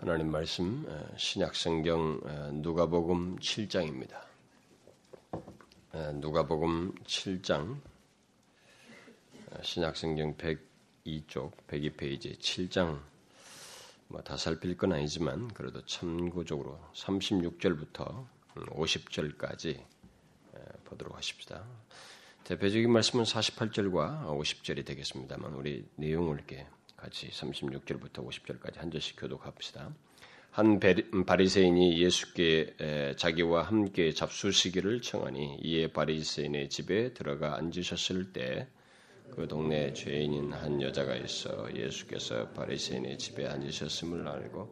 [0.00, 0.86] 하나님 말씀
[1.18, 4.18] 신약성경 누가복음 7장입니다.
[6.14, 7.78] 누가복음 7장
[9.62, 12.98] 신약성경 102쪽 102페이지 7장
[14.08, 19.84] 뭐 다 살필 건 아니지만 그래도 참고적으로 36절부터 50절까지
[20.84, 21.66] 보도록 하십시다.
[22.44, 26.66] 대표적인 말씀은 48절과 50절이 되겠습니다만 우리 내용을 이렇게
[27.00, 29.94] 같이 36절부터 50절까지 한 절씩 교독합시다.
[30.50, 30.80] 한
[31.26, 38.68] 바리새인이 예수께 자기와 함께 잡수시기를 청하니 이에 바리새인의 집에 들어가 앉으셨을 때
[39.30, 44.68] 그 동네에 죄인인 한 여자가 있어 예수께서 바리새인의 집에 앉으셨음을 알고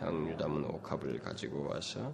[0.00, 2.12] 향유 담은 옥합을 가지고 와서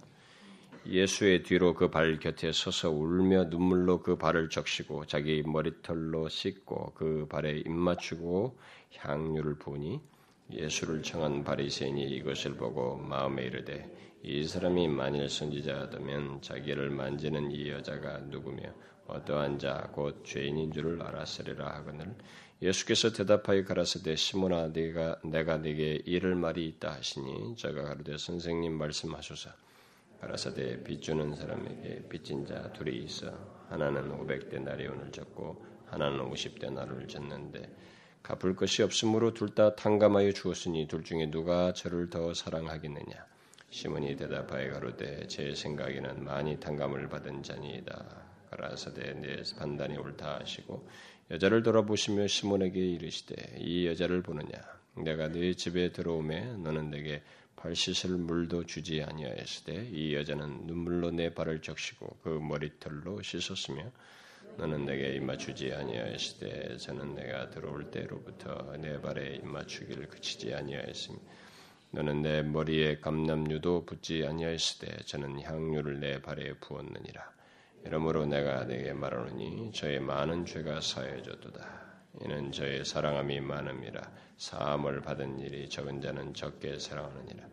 [0.87, 7.27] 예수의 뒤로 그 발 곁에 서서 울며 눈물로 그 발을 적시고 자기 머리털로 씻고 그
[7.27, 8.57] 발에 입 맞추고
[8.97, 9.99] 향유를 부으니
[10.51, 13.89] 예수를 청한 바리새인이 이것을 보고 마음에 이르되
[14.23, 18.63] 이 사람이 만일 선지자라면 자기를 만지는 이 여자가 누구며
[19.07, 22.15] 어떠한 자 곧 죄인인 줄을 알았으리라 하거늘
[22.61, 29.49] 예수께서 대답하여 가라사대 시몬아 네가 내가 네게 이를 말이 있다 하시니 저가 가로되 선생님 말씀하소서
[30.25, 33.31] 가라사대 빚주는 사람에게 빚진 자 둘이 있어
[33.69, 37.69] 하나는 오백 데나리온을 졌고 하나는 오십 데나리온을 졌는데
[38.23, 43.23] 갚을 것이 없으므로 둘 다 탕감하여 주었으니 둘 중에 누가 저를 더 사랑하겠느냐?
[43.69, 48.05] 시몬이 대답하여 가로되 제 생각에는 많이 탕감을 받은 자니이다.
[48.49, 50.87] 가라사대 내 판단이 옳다 하시고
[51.29, 54.49] 여자를 돌아보시며 시몬에게 이르시되 이 여자를 보느냐?
[54.97, 57.21] 내가 네 집에 들어오매 너는 내게
[57.55, 63.91] 발 씻을 물도 주지 아니하였으되 이 여자는 눈물로 내 발을 적시고 그 머리털로 씻었으며
[64.57, 71.17] 너는 내게 입맞추지 아니하였으되 저는 내가 들어올 때로부터 내 발에 입맞추기를 그치지 아니하였으며
[71.91, 77.35] 너는 내 머리에 감남류도 붙지 아니하였으되 저는 향유를 내 발에 부었느니라.
[77.85, 81.84] 이러므로 내가 내게 말하노니 저의 많은 죄가 사해졌도다
[82.21, 84.01] 이는 저의 사랑함이 많음이라
[84.37, 87.47] 사함을 받은 일이 적은 자는 적게 사랑하느니라.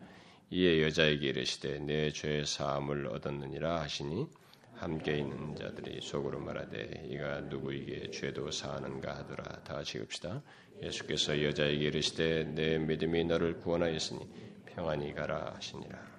[0.49, 4.27] 이에 여자에게 이르시되 내 죄의 사함을 얻었느니라 하시니
[4.75, 9.43] 함께 있는 자들이 속으로 말하되 이가 누구에게 죄도 사하는가 하더라.
[9.63, 10.41] 다 같이 읍시다.
[10.81, 14.27] 예수께서 여자에게 이르시되 내 믿음이 너를 구원하였으니
[14.65, 16.13] 평안히 가라 하시니라.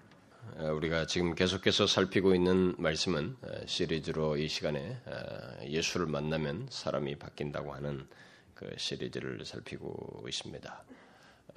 [0.56, 7.16] 어, 우리가 지금 계속해서 살피고 있는 말씀은 어, 시리즈로 이 시간에 어, 예수를 만나면 사람이
[7.16, 8.06] 바뀐다고 하는
[8.54, 10.84] 그 시리즈를 살피고 있습니다.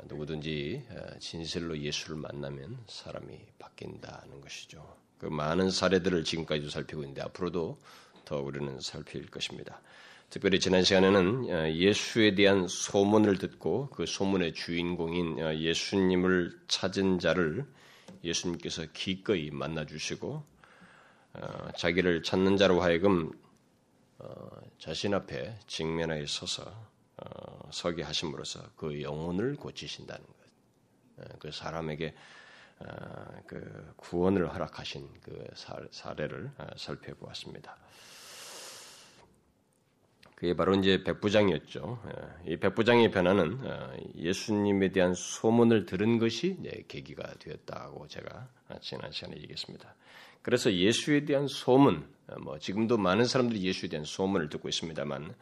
[0.03, 0.83] 누구든지
[1.19, 4.97] 진실로 예수를 만나면 사람이 바뀐다는 것이죠.
[5.17, 7.79] 그 많은 사례들을 지금까지도 살피고 있는데 앞으로도
[8.25, 9.81] 더 우리는 살필 것입니다.
[10.29, 17.65] 특별히 지난 시간에는 어, 예수에 대한 소문을 듣고 그 소문의 주인공인 어, 예수님을 찾은 자를
[18.25, 20.43] 예수님께서 기꺼이 만나 주시고
[21.33, 23.31] 어, 자기를 찾는 자로 하여금
[24.79, 26.71] 자신 앞에 직면하에 서서
[27.71, 31.39] 서게 하심으로써 그 영혼을 고치신다는 것.
[31.39, 32.13] 그 사람에게
[32.79, 35.45] 아, 그 구원을 허락하신 그
[35.91, 37.75] 사례를 아, 살펴보았습니다.
[40.35, 41.99] 그게 바로 이제 백부장이었죠.
[42.05, 46.57] 예, 이 백부장의 변화는 아, 예수님에 대한 소문을 들은 것이
[46.87, 48.47] 계기가 되었다고 제가
[48.81, 49.95] 지난 시간에 얘기했습니다.
[50.41, 52.05] 그래서 예수에 대한 소문,
[52.41, 55.33] 뭐 지금도 많은 사람들이 예수에 대한 소문을 듣고 있습니다만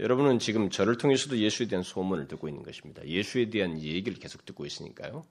[0.00, 3.04] 여러분은 지금 저를 통해서도 예수에 대한 소문을 듣고 있는 것입니다.
[3.04, 5.24] 예수에 대한 얘기를 계속 듣고 있으니까요.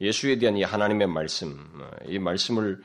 [0.00, 2.82] 예수에 대한 이 하나님의 말씀, 어, 이 말씀을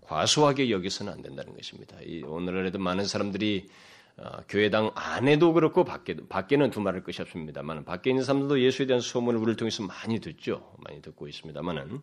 [0.00, 1.96] 과소하게 여기서는 안 된다는 것입니다.
[2.26, 3.68] 오늘날에도 많은 사람들이
[4.16, 9.38] 어, 교회당 안에도 그렇고 밖에 밖에는 두말할 것이 없습니다만 밖에 있는 사람들도 예수에 대한 소문을
[9.38, 10.74] 우리를 통해서 많이 듣죠.
[10.78, 12.00] 많이 듣고 있습니다만은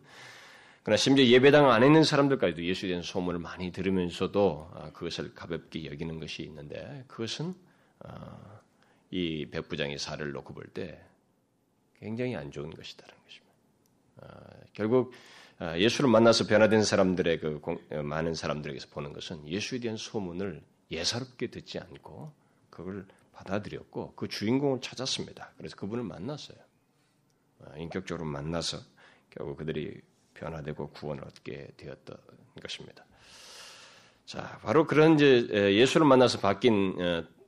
[0.86, 6.20] 그러나 심지어 예배당 안에 있는 사람들까지도 예수에 대한 소문을 많이 들으면서도 어, 그것을 가볍게 여기는
[6.20, 7.54] 것이 있는데 그것은
[9.10, 11.04] 이 백부장의 사례를 놓고 볼 때
[11.98, 13.54] 굉장히 안 좋은 것이다라는 것입니다.
[14.18, 15.12] 어, 결국
[15.58, 20.62] 어, 예수를 만나서 변화된 사람들의 그 공, 어, 많은 사람들에게서 보는 것은 예수에 대한 소문을
[20.92, 22.32] 예사롭게 듣지 않고
[22.70, 25.50] 그걸 받아들였고 그 주인공을 찾았습니다.
[25.56, 26.58] 그래서 그분을 만났어요.
[27.76, 28.78] 인격적으로 만나서
[29.30, 30.00] 결국 그들이
[30.38, 32.16] 변화되고 구원을 얻게 되었던
[32.62, 33.04] 것입니다.
[34.24, 36.96] 자, 바로 그런 이제 예수를 만나서 바뀐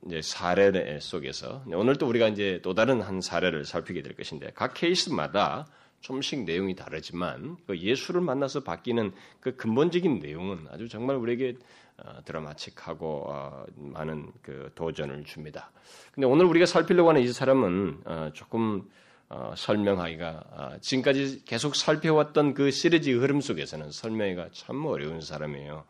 [0.05, 4.73] 이제 사례 속에서 오늘 또 우리가 이제 또 다른 한 사례를 살피게 될 것인데 각
[4.73, 5.67] 케이스마다
[6.01, 11.57] 좀씩 내용이 다르지만 그 예수를 만나서 바뀌는 그 근본적인 내용은 아주 정말 우리에게
[11.97, 15.71] 어, 드라마틱하고 어, 많은 그 도전을 줍니다.
[16.13, 18.89] 근데 오늘 우리가 살피려고 하는 이 사람은 어, 조금
[19.29, 25.85] 어, 설명하기가 어, 지금까지 계속 살펴왔던 그 시리즈 흐름 속에서는 설명하기가 참 어려운 사람이에요.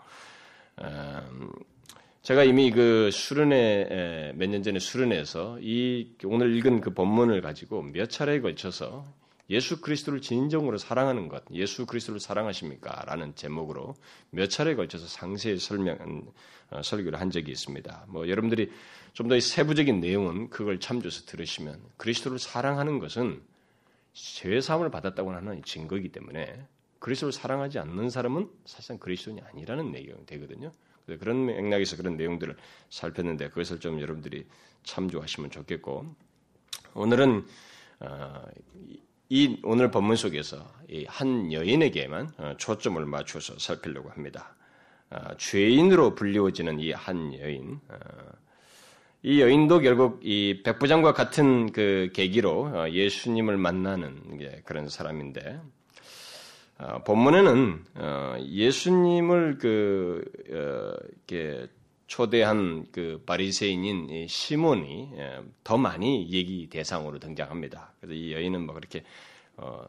[0.81, 1.51] 음,
[2.21, 8.09] 제가 이미 그 수련회 몇 년 전에 수련회에서 이 오늘 읽은 그 본문을 가지고 몇
[8.09, 9.05] 차례에 걸쳐서
[9.49, 13.03] 예수 그리스도를 진정으로 사랑하는 것, 예수 그리스도를 사랑하십니까?
[13.05, 13.95] 라는 제목으로
[14.29, 15.97] 몇 차례에 걸쳐서 상세히 설명,
[16.69, 18.05] 어, 설교를 한 적이 있습니다.
[18.09, 18.71] 뭐 여러분들이
[19.13, 23.41] 좀 더 세부적인 내용은 그걸 참조해서 들으시면 그리스도를 사랑하는 것은
[24.13, 26.65] 죄 사함을 받았다고 하는 증거이기 때문에
[26.99, 30.71] 그리스도를 사랑하지 않는 사람은 사실상 그리스도인이 아니라는 내용이 되거든요.
[31.05, 32.55] 그런 맥락에서 그런 내용들을
[32.89, 34.45] 살폈는데 그것을 좀 여러분들이
[34.83, 36.15] 참조하시면 좋겠고
[36.93, 37.45] 오늘은
[38.01, 38.43] 어,
[39.29, 40.67] 이 오늘 본문 속에서
[41.07, 44.55] 한 여인에게만 어, 초점을 맞춰서 살피려고 합니다.
[45.11, 47.79] 어, 죄인으로 불리워지는 이 한 여인,
[49.21, 55.59] 이 여인도 결국 이 백부장과 같은 그 계기로 예수님을 만나는 그런 사람인데
[56.79, 60.93] 어, 본문에는 어, 예수님을 그 어,
[61.27, 61.67] 이렇게
[62.09, 67.93] 초대한 그 바리새인인 시몬이 예, 더 많이 얘기 대상으로 등장합니다.
[67.99, 69.03] 그래서 이 여인은 뭐 그렇게
[69.57, 69.85] 어,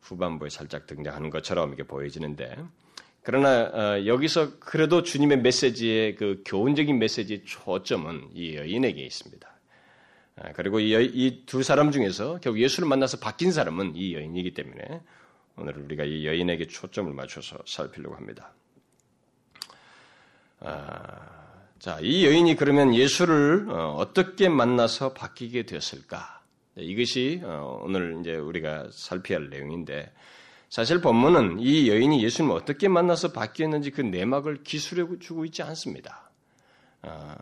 [0.00, 2.56] 후반부에 살짝 등장하는 것처럼 이렇게 보여지는데
[3.24, 9.48] 그러나 어, 여기서 그래도 주님의 메시지의 그 교훈적인 메시지의 초점은 이 여인에게 있습니다.
[10.36, 15.00] 아, 그리고 이두 사람 중에서 결국 예수를 만나서 바뀐 사람은 이 여인이기 때문에
[15.56, 18.52] 오늘 우리가 이 여인에게 초점을 맞춰서 살피려고 합니다.
[20.60, 21.43] 아,
[21.84, 26.40] 자, 이 여인이 그러면 예수를 어, 떻게 만나서 바뀌게 되었을까?
[26.76, 30.10] 네, 이것이 어, 오늘 이제 우리가 살펴야 할 내용인데
[30.70, 36.30] 사실 본문은 이 여인이 예수님을 어떻게 만나서 바뀌었는지 그 내막을 기술해 주고 있지 않습니다.
[37.02, 37.36] 아,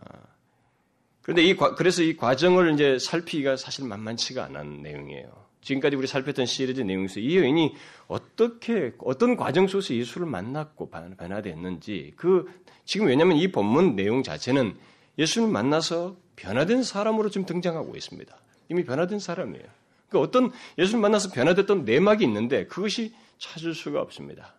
[1.21, 5.42] 그런데 이 그래서 이 과정을 이제 살피기가 사실 만만치가 않은 내용이에요.
[5.63, 7.73] 지금까지 우리 살폈던 시리즈 내용에서 이 여인이
[8.07, 12.51] 어떻게 어떤 과정 속에서 예수를 만났고 변화됐는지 그
[12.85, 14.75] 지금 왜냐하면 이 본문 내용 자체는
[15.17, 18.35] 예수를 만나서 변화된 사람으로 지금 등장하고 있습니다.
[18.69, 19.65] 이미 변화된 사람이에요.
[20.09, 24.55] 그 어떤 예수를 만나서 변화됐던 내막이 있는데 그것이 찾을 수가 없습니다.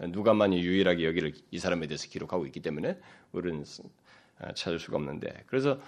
[0.00, 2.98] 누가만이 유일하게 여기를 이 사람에 대해서 기록하고 있기 때문에
[3.32, 3.64] 우리는
[4.54, 5.80] 찾을 수가 없는데 그래서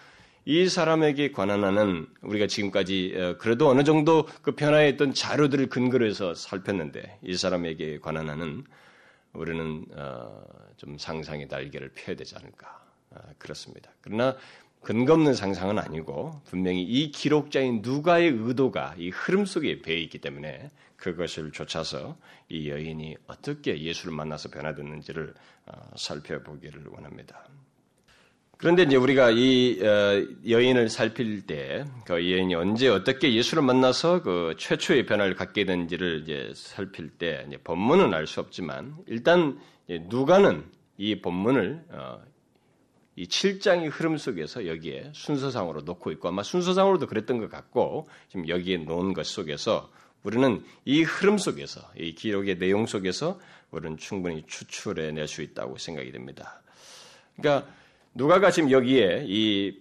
[0.44, 6.34] 이 사람에게 관한 하는 우리가 지금까지 어, 그래도 어느 정도 그 변화했던 자료들을 근거로 해서
[6.34, 8.64] 살폈는데 이 사람에게 관한 하는
[9.32, 10.42] 우리는 어,
[10.76, 12.80] 좀 상상의 날개를 펴야 되지 않을까
[13.14, 13.90] 아, 그렇습니다.
[14.00, 14.36] 그러나
[14.80, 20.70] 근거 없는 상상은 아니고 분명히 이 기록자인 누가의 의도가 이 흐름 속에 배어 있기 때문에
[20.96, 22.16] 그것을 쫓아서
[22.48, 25.34] 이 여인이 어떻게 예수를 만나서 변화됐는지를
[25.66, 27.44] 어, 살펴보기를 원합니다.
[28.60, 34.54] 그런데 이제 우리가 이 어, 여인을 살필 때, 그 여인이 언제 어떻게 예수를 만나서 그
[34.58, 39.58] 최초의 변화를 갖게 된지를 이제 살필 때, 이제 본문은 알 수 없지만, 일단
[39.88, 40.62] 누가는
[40.98, 42.20] 이 본문을 어,
[43.16, 48.78] 이 7장의 흐름 속에서 여기에 순서상으로 놓고 있고, 아마 순서상으로도 그랬던 것 같고, 지금 여기에
[48.84, 49.90] 놓은 것 속에서
[50.22, 53.40] 우리는 이 흐름 속에서, 이 기록의 내용 속에서
[53.70, 56.60] 우리는 충분히 추출해 낼 수 있다고 생각이 됩니다.
[57.38, 57.79] 그러니까
[58.14, 59.78] 누가가 지금 여기에 이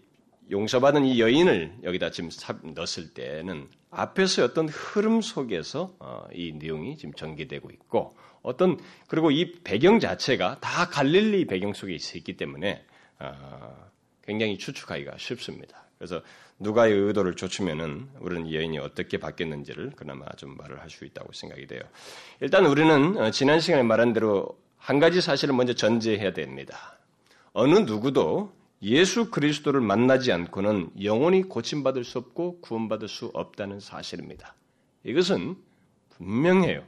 [0.52, 2.30] 용서받은 이 여인을 여기다 지금
[2.74, 9.52] 넣었을 때는 앞에서 어떤 흐름 속에서 어, 이 내용이 지금 전개되고 있고 어떤 그리고 이
[9.64, 12.84] 배경 자체가 다 갈릴리 배경 속에 있기 때문에
[13.20, 13.90] 어,
[14.24, 15.86] 굉장히 추측하기가 쉽습니다.
[15.98, 16.22] 그래서
[16.60, 21.68] 누가의 의도를 좇으면은 우리는 이 여인이 어떻게 바뀌었는지를 그나마 좀 말을 할 수 있다고 생각이
[21.68, 21.82] 돼요.
[22.40, 26.99] 일단 우리는 어, 지난 시간에 말한 대로 한 가지 사실을 먼저 전제해야 됩니다.
[27.54, 28.52] 어느 누구도
[28.82, 34.56] 예수 그리스도를 만나지 않고는 영원히 고침받을 수 없고 구원받을 수 없다는 사실입니다.
[35.04, 35.58] 이것은
[36.12, 36.84] 분명해요.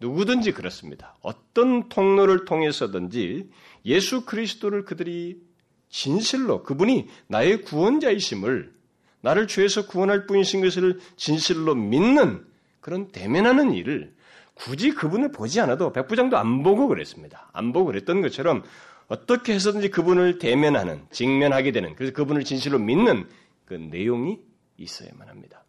[0.00, 1.16] 누구든지 그렇습니다.
[1.22, 3.50] 어떤 통로를 통해서든지
[3.84, 5.40] 예수 그리스도를 그들이
[5.88, 8.72] 진실로 그분이 나의 구원자이심을
[9.20, 12.44] 나를 죄에서 구원할 뿐이신 것을 진실로 믿는
[12.80, 14.14] 그런 대면하는 일을
[14.54, 17.48] 굳이 그분을 보지 않아도 백부장도 안 보고 그랬습니다.
[17.52, 18.62] 안 보고 그랬던 것처럼
[19.08, 23.28] 어떻게 해서든지 그분을 대면하는, 직면하게 되는, 그래서 그분을 진실로 믿는
[23.64, 24.38] 그 내용이
[24.76, 25.64] 있어야만 합니다.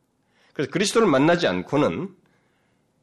[0.53, 2.15] 그래서 그리스도를 만나지 않고는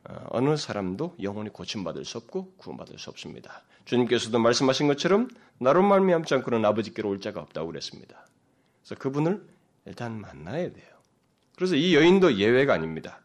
[0.09, 3.63] 어, 어느 사람도 영원히 고침받을 수 없고 구원받을 수 없습니다.
[3.87, 5.29] 주님께서도 말씀하신 것처럼
[5.59, 8.27] 나로 말미암지 않고는 아버지께로 올 자가 없다고 그랬습니다.
[8.83, 9.45] 그래서 그분을
[9.87, 10.97] 일단 만나야 돼요.
[11.57, 13.21] 그래서 이 여인도 예외가 아닙니다.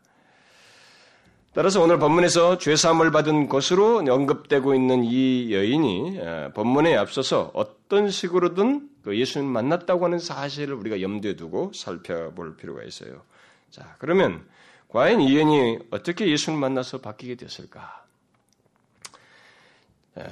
[1.54, 6.18] 따라서 오늘 본문에서 죄사함을 받은 것으로 언급되고 있는 이 여인이
[6.54, 13.24] 본문에 앞서서 어떤 식으로든 그 예수님 만났다고 하는 사실을 우리가 염두에 두고 살펴볼 필요가 있어요.
[13.70, 14.46] 자, 그러면
[14.88, 18.06] 과연 이 여인이 어떻게 예수를 만나서 바뀌게 됐을까?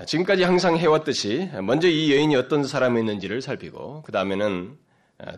[0.06, 4.78] 지금까지 항상 해왔듯이 먼저 이 여인이 어떤 사람이었는지를 살피고 그 다음에는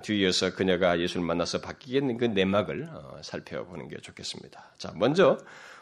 [0.03, 4.73] 뒤이어서 그녀가 예수를 만나서 바뀌게 된그 내막을 어, 살펴보는 게 좋겠습니다.
[4.77, 5.37] 자, 먼저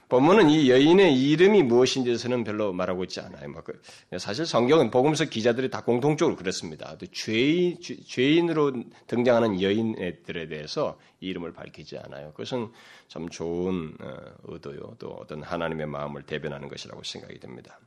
[0.10, 3.48] 본문은 이 여인의 이름이 무엇인지에서는 별로 말하고 있지 않아요.
[3.50, 3.80] 뭐 그,
[4.18, 6.98] 사실 성경은 복음서 기자들이 다 공통적으로 그렇습니다.
[7.12, 8.74] 죄인, 죄인으로
[9.06, 12.32] 등장하는 여인들에 대해서 이름을 밝히지 않아요.
[12.32, 12.72] 그것은
[13.08, 14.96] 참 좋은 어, 의도요.
[14.98, 17.80] 또 어떤 하나님의 마음을 대변하는 것이라고 생각이 됩니다.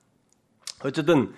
[0.85, 1.33] 어쨌든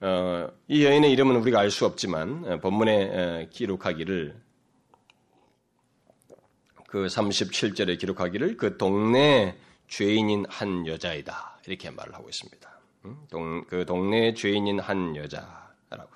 [0.00, 4.40] 어, 이 여인의 이름은 우리가 알 수 없지만 어, 본문에 기록하기를
[6.86, 9.56] 그 37절에 기록하기를 그 동네
[9.88, 11.60] 죄인인 한 여자이다.
[11.66, 12.80] 이렇게 말을 하고 있습니다.
[13.30, 16.08] 동, 그 동네 죄인인 한 여자라고.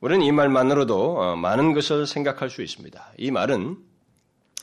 [0.00, 3.12] 우리는 이 말만으로도 어, 많은 것을 생각할 수 있습니다.
[3.18, 3.76] 이 말은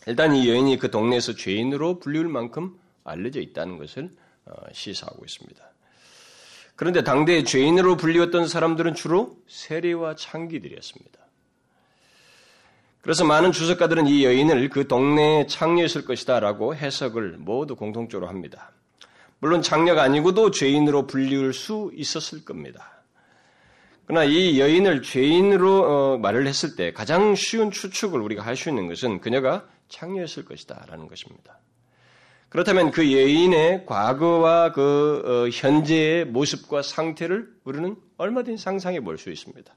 [0.08, 4.15] 일단 이 여인이 그 동네에서 죄인으로 불리울 만큼 알려져 있다는 것을
[4.46, 5.73] 어, 시사하고 있습니다.
[6.75, 11.20] 그런데 당대의 죄인으로 불리웠던 사람들은 주로 세리와 창기들이었습니다.
[13.01, 18.72] 그래서 많은 주석가들은 이 여인을 그 동네의 창녀였을 것이다 라고 해석을 모두 공통적으로 합니다.
[19.39, 23.03] 물론 창녀가 아니고도 죄인으로 불리울 수 있었을 겁니다.
[24.06, 28.88] 그러나 이 여인을 죄인으로 어, 말을 했을 때 가장 쉬운 추측을 우리가 할 수 있는
[28.88, 31.60] 것은 그녀가 창녀였을 것이다 라는 것입니다.
[32.53, 39.74] 그렇다면 그 여인의 과거와 그 어, 현재의 모습과 상태를 우리는 얼마든지 상상해 볼 수 있습니다.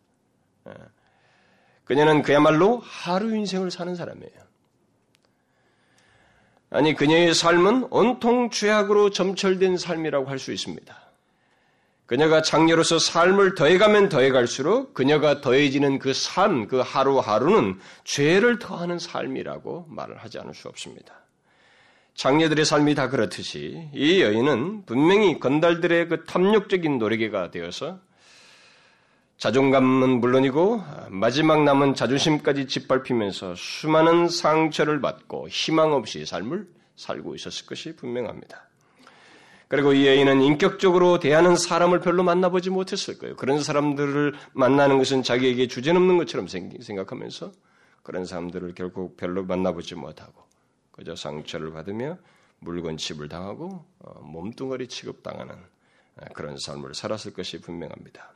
[0.68, 0.73] 예.
[1.85, 4.47] 그녀는 그야말로 하루 인생을 사는 사람이에요.
[6.68, 10.95] 아니, 그녀의 삶은 온통 죄악으로 점철된 삶이라고 할 수 있습니다.
[12.04, 20.18] 그녀가 장녀로서 삶을 더해가면 더해갈수록 그녀가 더해지는 그 삶, 그 하루하루는 죄를 더하는 삶이라고 말을
[20.18, 21.25] 하지 않을 수 없습니다.
[22.16, 28.00] 장녀들의 삶이 다 그렇듯이 이 여인은 분명히 건달들의 그 탐욕적인 노래개가 되어서
[29.37, 37.94] 자존감은 물론이고 마지막 남은 자존심까지 짓밟히면서 수많은 상처를 받고 희망 없이 삶을 살고 있었을 것이
[37.94, 38.66] 분명합니다.
[39.68, 43.37] 그리고 이 여인은 인격적으로 대하는 사람을 별로 만나보지 못했을 거예요.
[43.37, 47.52] 그런 사람들을 만나는 것은 자기에게 주제넘는 것처럼 생각하면서
[48.02, 50.46] 그런 사람들을 결국 별로 만나보지 못하고
[50.97, 52.19] 그저 상처를 받으며
[52.61, 55.55] 물건칩을 당하고 어, 몸뚱어리 취급당하는
[56.33, 58.33] 그런 삶을 살았을 것이 분명합니다.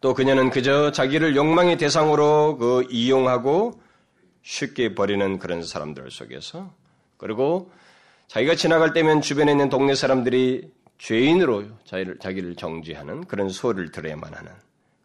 [0.00, 3.80] 또 그녀는 그저 자기를 욕망의 대상으로 그 이용하고
[4.42, 6.72] 쉽게 버리는 그런 사람들 속에서
[7.16, 7.70] 그리고
[8.28, 14.52] 자기가 지나갈 때면 주변에 있는 동네 사람들이 죄인으로 자기를, 자기를 정지하는 그런 소리를 들어야만 하는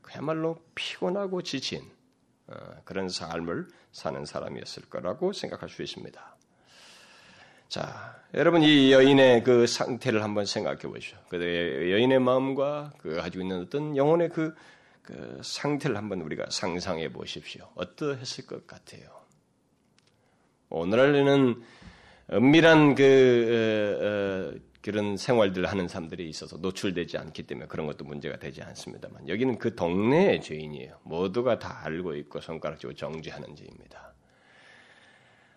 [0.02, 2.03] 그야말로 피곤하고 지친 어,
[2.84, 6.36] 그런 삶을 사는 사람이었을 거라고 생각할 수 있습니다.
[7.70, 11.18] 자, 여러분 이 여인의 그 상태를 한번 생각해 보시죠.
[11.30, 14.54] 그 여인의 마음과 그 가지고 있는 어떤 영혼의 그,
[15.02, 17.68] 그 상태를 한번 우리가 상상해 보십시오.
[17.76, 19.24] 어떠했을 것 같아요?
[20.70, 21.64] 오늘날에는
[22.32, 28.38] 은밀한 그 어, 어, 그런 생활들을 하는 사람들이 있어서 노출되지 않기 때문에 그런 것도 문제가
[28.38, 31.00] 되지 않습니다만 여기는 그 동네의 죄인이에요.
[31.04, 34.14] 모두가 다 알고 있고 손가락질로 정지하는 죄입니다.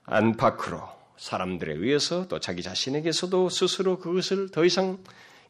[0.05, 0.81] 안팎으로
[1.17, 4.99] 사람들에 의해서 또 자기 자신에게서도 스스로 그것을 더 이상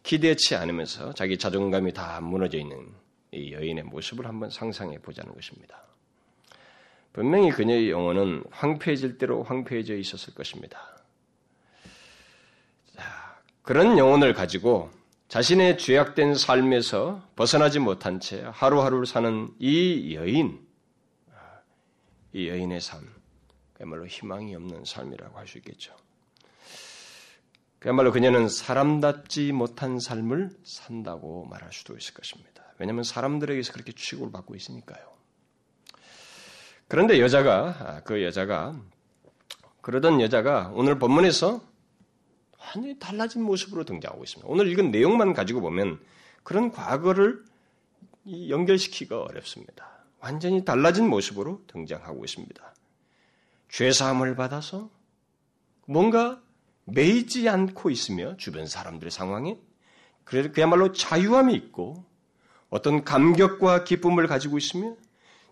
[0.02, 2.88] 기대치 않으면서 자기 자존감이 다 무너져 있는
[3.33, 5.83] 이 여인의 모습을 한번 상상해 보자는 것입니다.
[7.12, 10.95] 분명히 그녀의 영혼은 황폐해질 대로 황폐해져 있었을 것입니다.
[13.66, 14.90] 그런 영혼을 가지고
[15.26, 20.64] 자신의 죄악된 삶에서 벗어나지 못한 채 하루하루를 사는 이 여인,
[22.32, 23.12] 이 여인의 삶,
[23.75, 25.92] 그야말로 희망이 없는 삶이라고 할 수 있겠죠.
[27.80, 32.73] 그야말로 그녀는 사람답지 못한 삶을 산다고 말할 수도 있을 것입니다.
[32.78, 35.04] 왜냐하면 사람들에게서 그렇게 취급을 받고 있으니까요.
[36.87, 38.80] 그런데 여자가, 아, 그 여자가,
[39.80, 41.75] 그러던 여자가 오늘 본문에서
[42.66, 44.50] 완전히 달라진 모습으로 등장하고 있습니다.
[44.50, 46.00] 오늘 읽은 내용만 가지고 보면
[46.42, 47.44] 그런 과거를
[48.49, 49.88] 연결시키기가 어렵습니다.
[50.20, 52.75] 완전히 달라진 모습으로 등장하고 있습니다.
[53.68, 54.90] 죄사함을 받아서
[55.87, 56.42] 뭔가
[56.85, 59.58] 매이지 않고 있으며 주변 사람들의 상황에
[60.25, 62.04] 그래서 그야말로 자유함이 있고
[62.68, 64.96] 어떤 감격과 기쁨을 가지고 있으며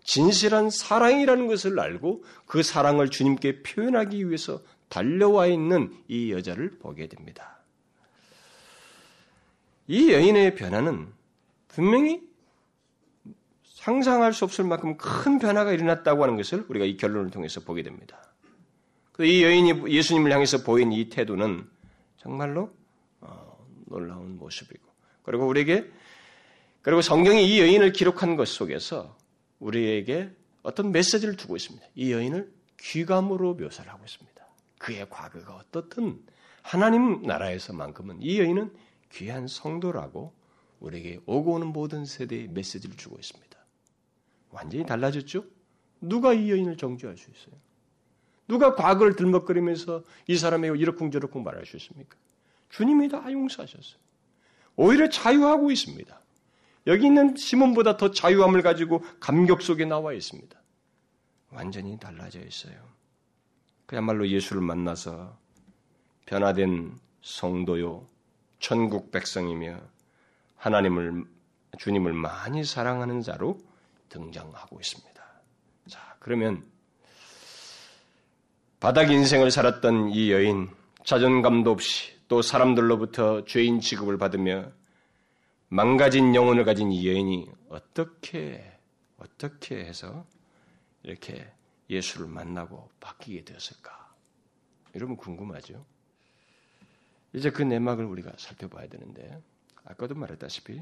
[0.03, 7.59] 진실한 사랑이라는 것을 알고 그 사랑을 주님께 표현하기 위해서 달려와 있는 이 여자를 보게 됩니다.
[9.87, 11.07] 이 여인의 변화는
[11.67, 12.21] 분명히
[13.63, 18.19] 상상할 수 없을 만큼 큰 변화가 일어났다고 하는 것을 우리가 이 결론을 통해서 보게 됩니다.
[19.19, 21.69] 이 여인이 예수님을 향해서 보인 이 태도는
[22.17, 22.73] 정말로
[23.21, 24.83] 어, 놀라운 모습이고
[25.23, 25.89] 그리고 우리에게
[26.81, 29.17] 그리고 성경이 이 여인을 기록한 것 속에서
[29.59, 30.31] 우리에게
[30.63, 31.85] 어떤 메시지를 두고 있습니다.
[31.95, 34.34] 이 여인을 귀감으로 묘사를 하고 있습니다.
[34.85, 36.23] 그의 과거가 어떻든
[36.61, 38.71] 하나님 나라에서만큼은 이 여인은
[39.11, 40.31] 귀한 성도라고
[40.79, 43.57] 우리에게 오고 오는 모든 세대에 메시지를 주고 있습니다.
[44.51, 45.43] 완전히 달라졌죠?
[46.01, 47.55] 누가 이 여인을 정죄할 수 있어요?
[48.47, 52.15] 누가 과거를 들먹거리면서 이 사람에게 이렇쿵저렇쿵 말할 수 있습니까?
[52.69, 53.99] 주님이 다 용서하셨어요.
[54.75, 56.21] 오히려 자유하고 있습니다.
[56.85, 60.61] 여기 있는 시몬보다 더 자유함을 가지고 감격 속에 나와 있습니다.
[61.49, 62.95] 완전히 달라져 있어요.
[63.85, 65.37] 그야말로 예수를 만나서
[66.25, 68.07] 변화된 성도요,
[68.59, 69.79] 천국 백성이며
[70.57, 71.25] 하나님을
[71.77, 73.59] 주님을 많이 사랑하는 자로
[74.09, 75.23] 등장하고 있습니다.
[75.87, 76.63] 자, 그러면
[78.79, 80.69] 바닥 인생을 살았던 이 여인
[81.03, 84.71] 자존감도 없이 또 사람들로부터 죄인 취급을 받으며
[85.69, 88.63] 망가진 영혼을 가진 이 여인이 어떻게
[89.17, 90.25] 어떻게 해서
[91.03, 91.47] 이렇게
[91.89, 94.13] 예수를 만나고 바뀌게 되었을까?
[94.95, 95.85] 여러분 궁금하죠?
[97.33, 99.41] 이제 그 내막을 우리가 살펴봐야 되는데
[99.83, 100.81] 아까도 말했다시피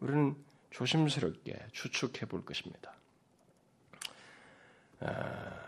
[0.00, 0.34] 우리는
[0.70, 2.94] 조심스럽게 추측해 볼 것입니다.
[5.00, 5.64] 아,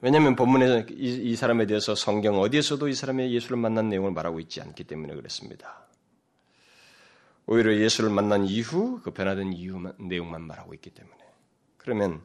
[0.00, 4.60] 왜냐하면 본문에서 이, 이, 사람에 대해서 성경 어디에서도 이 사람의 예수를 만난 내용을 말하고 있지
[4.60, 5.86] 않기 때문에 그렇습니다.
[7.46, 11.16] 오히려 예수를 만난 이후 그 변화된 이유 내용만 말하고 있기 때문에
[11.78, 12.22] 그러면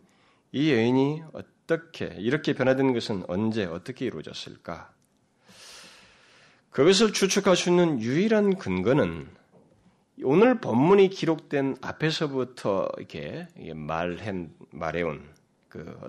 [0.51, 1.23] 이 여인이
[1.63, 4.91] 어떻게 이렇게 변화된 것은 언제 어떻게 이루어졌을까?
[6.71, 9.27] 그것을 추측할 수 있는 유일한 근거는
[10.23, 15.23] 오늘 본문이 기록된 앞에서부터 이렇게 말해 말해온
[15.69, 15.99] 그,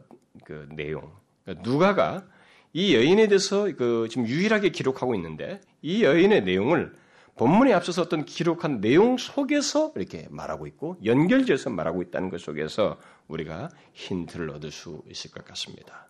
[0.44, 1.12] 그 내용
[1.44, 2.26] 그러니까 누가가
[2.72, 6.94] 이 여인에 대해서 그 지금 유일하게 기록하고 있는데 이 여인의 내용을
[7.36, 13.70] 본문에 앞서서 어떤 기록한 내용 속에서 이렇게 말하고 있고 연결지어서 말하고 있다는 것 속에서 우리가
[13.92, 16.06] 힌트를 얻을 수 있을 것 같습니다.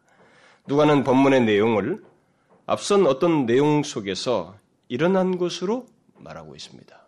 [0.67, 2.03] 누가는 본문의 내용을
[2.67, 4.57] 앞선 어떤 내용 속에서
[4.89, 5.87] 일어난 것으로
[6.19, 7.05] 말하고 있습니다.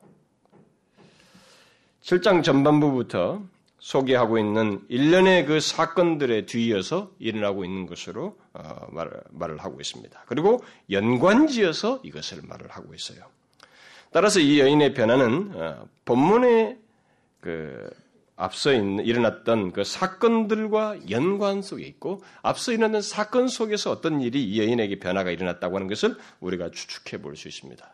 [2.03, 3.43] 7장 전반부부터
[3.79, 8.87] 소개하고 있는 일련의 그 사건들에 뒤이어서 일어나고 있는 것으로 어,
[9.31, 10.25] 말을 하고 있습니다.
[10.27, 13.25] 그리고 연관지어서 이것을 말을 하고 있어요.
[14.17, 16.79] 따라서 이 여인의 변화는 어, 본문에
[17.43, 17.91] 그
[18.35, 25.01] 앞서 일어났던 그 사건들과 연관 속에 있고 앞서 일어났던 사건 속에서 어떤 일이 이 여인에게
[25.01, 27.87] 변화가 일어났다고 하는 것을 우리가 추측해 볼 수 있습니다.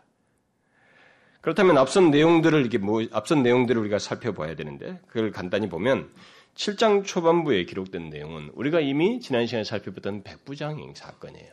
[1.41, 6.09] 그렇다면 앞선 내용들을 이렇게 뭐 앞선 내용들을 우리가 살펴봐야 되는데 그걸 간단히 보면
[6.55, 11.53] 7장 초반부에 기록된 내용은 우리가 이미 지난 시간에 살펴봤던 백부장행 사건이에요.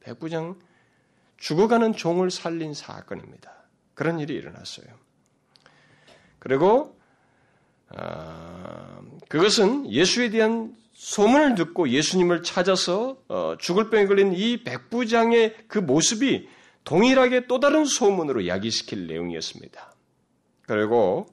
[0.00, 0.58] 백부장
[1.36, 3.55] 죽어가는 종을 살린 사건입니다.
[3.96, 4.86] 그런 일이 일어났어요.
[6.38, 6.96] 그리고
[7.88, 15.78] 어, 그것은 예수에 대한 소문을 듣고 예수님을 찾아서 어, 죽을 병에 걸린 이 백부장의 그
[15.78, 16.48] 모습이
[16.84, 19.94] 동일하게 또 다른 소문으로 야기시킬 내용이었습니다.
[20.66, 21.26] 그리고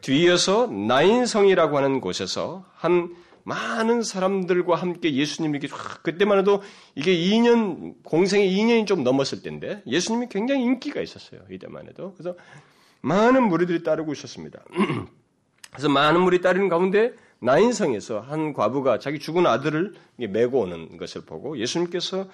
[0.00, 3.14] 뒤이어서 나인성이라고 하는 곳에서 한
[3.48, 5.68] 많은 사람들과 함께 예수님에게
[6.02, 6.62] 그때만 해도
[6.94, 11.40] 이게 2년 공생의 2년이 좀 넘었을 때인데 예수님이 굉장히 인기가 있었어요.
[11.50, 12.36] 이때만 해도 그래서
[13.00, 14.62] 많은 무리들이 따르고 있었습니다.
[15.72, 19.94] 그래서 많은 무리 따르는 가운데 나인성에서 한 과부가 자기 죽은 아들을
[20.28, 22.28] 메고 오는 것을 보고 예수님께서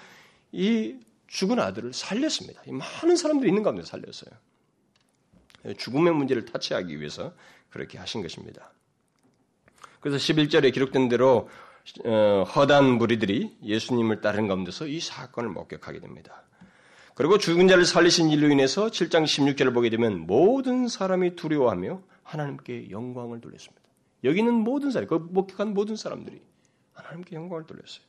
[0.51, 0.97] 이
[1.27, 2.61] 죽은 아들을 살렸습니다.
[2.67, 4.31] 많은 사람들이 있는 가운데 살렸어요.
[5.77, 7.33] 죽음의 문제를 타치하기 위해서
[7.69, 8.74] 그렇게 하신 것입니다.
[10.05, 11.49] 그래서 11절에 기록된 대로
[12.03, 16.43] 어, 허단 무리들이 예수님을 따르는 가운데서 이 사건을 목격하게 됩니다.
[17.15, 23.41] 그리고 죽은 자를 살리신 일로 인해서 7장 16절을 보게 되면 모든 사람이 두려워하며 하나님께 영광을
[23.41, 23.81] 돌렸습니다.
[24.25, 26.39] 여기 있는 모든 사람, 그 목격한 모든 사람들이
[26.93, 28.05] 하나님께 영광을 돌렸어요.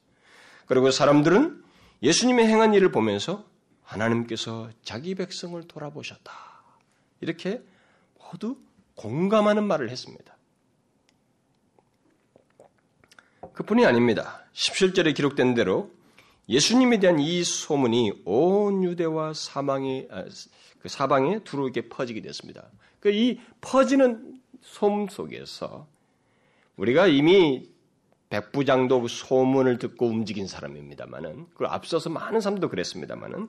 [0.66, 1.64] 그리고 사람들은
[2.02, 3.46] 예수님의 행한 일을 보면서
[3.84, 6.30] 하나님께서 자기 백성을 돌아보셨다.
[7.22, 7.62] 이렇게
[8.20, 8.58] 모두
[8.96, 10.35] 공감하는 말을 했습니다.
[13.56, 14.44] 그뿐이 아닙니다.
[14.52, 15.90] 17절에 기록된 대로
[16.46, 20.24] 예수님에 대한 이 소문이 온 유대와 사망에, 아,
[20.78, 22.68] 그 사방에 두루게 퍼지게 됐습니다.
[23.00, 25.88] 그이 퍼지는 소문 속에서
[26.76, 27.70] 우리가 이미
[28.28, 33.48] 백부장도 소문을 듣고 움직인 사람입니다만은 그 앞서서 많은 사람도 그랬습니다만은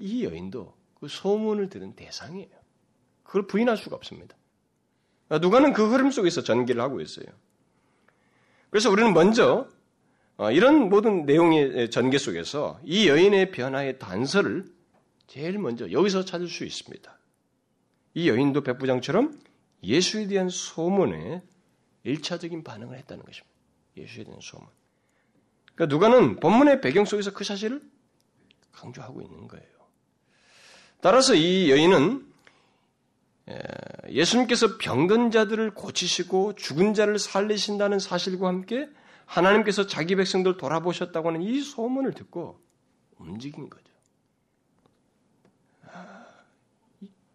[0.00, 2.48] 이 여인도 그 소문을 들은 대상이에요.
[3.22, 4.34] 그걸 부인할 수가 없습니다.
[5.28, 7.26] 누가는 그 흐름 속에서 전개를 하고 있어요.
[8.74, 9.68] 그래서 우리는 먼저
[10.36, 14.64] 어, 이런 모든 내용의 전개 속에서 이 여인의 변화의 단서를
[15.28, 17.16] 제일 먼저 여기서 찾을 수 있습니다.
[18.14, 19.40] 이 여인도 백부장처럼
[19.84, 21.44] 예수에 대한 소문에
[22.02, 23.54] 일차적인 반응을 했다는 것입니다.
[23.96, 24.66] 예수에 대한 소문.
[25.76, 27.80] 그러니까 누가는 본문의 배경 속에서 그 사실을
[28.72, 29.68] 강조하고 있는 거예요.
[31.00, 32.26] 따라서 이 여인은
[34.08, 38.88] 예수님께서 병든 자들을 고치시고 죽은 자를 살리신다는 사실과 함께
[39.26, 42.58] 하나님께서 자기 백성들 돌아보셨다고 하는 이 소문을 듣고
[43.18, 43.84] 움직인 거죠.
[45.92, 46.26] 아,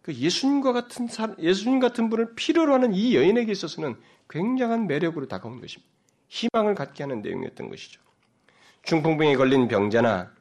[0.02, 3.96] 그 예수님과 같은 예수님 같은 분을 필요로 하는 이 여인에게 있어서는
[4.28, 5.90] 굉장한 매력으로 다가온 것입니다.
[6.28, 8.00] 희망을 갖게 하는 내용이었던 것이죠.
[8.82, 10.32] 중풍병에 걸린 병자나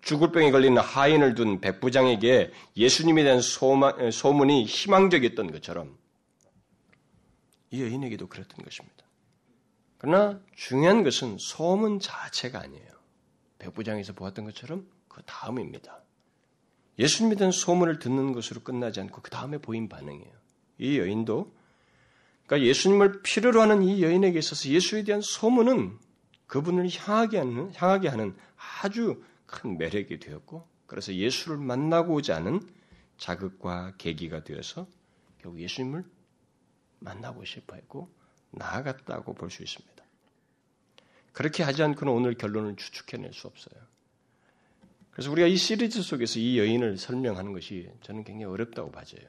[0.00, 5.96] 죽을 병에 걸린 하인을 둔 백부장에게 예수님에 대한 소문이 희망적이었던 것처럼
[7.70, 9.04] 이 여인에게도 그랬던 것입니다.
[9.98, 12.88] 그러나 중요한 것은 소문 자체가 아니에요.
[13.58, 16.00] 백부장에서 보았던 것처럼 그 다음입니다.
[16.98, 20.32] 예수님에 대한 소문을 듣는 것으로 끝나지 않고 그 다음에 보인 반응이에요.
[20.78, 21.52] 이 여인도
[22.46, 25.98] 그러니까 예수님을 필요로 하는 이 여인에게 있어서 예수에 대한 소문은
[26.46, 28.34] 그분을 향하게 하는, 향하게 하는
[28.82, 32.60] 아주 큰 매력이 되었고 그래서 예수를 만나고자 하는
[33.16, 34.86] 자극과 계기가 되어서
[35.38, 36.04] 결국 예수님을
[37.00, 38.08] 만나고 싶어 했고
[38.52, 40.04] 나아갔다고 볼 수 있습니다.
[41.32, 43.80] 그렇게 하지 않고는 오늘 결론을 추측해낼 수 없어요.
[45.10, 49.26] 그래서 우리가 이 시리즈 속에서 이 여인을 설명하는 것이 저는 굉장히 어렵다고 봐져요.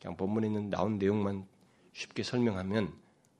[0.00, 1.46] 그냥 본문에 있는 나온 내용만
[1.92, 2.92] 쉽게 설명하면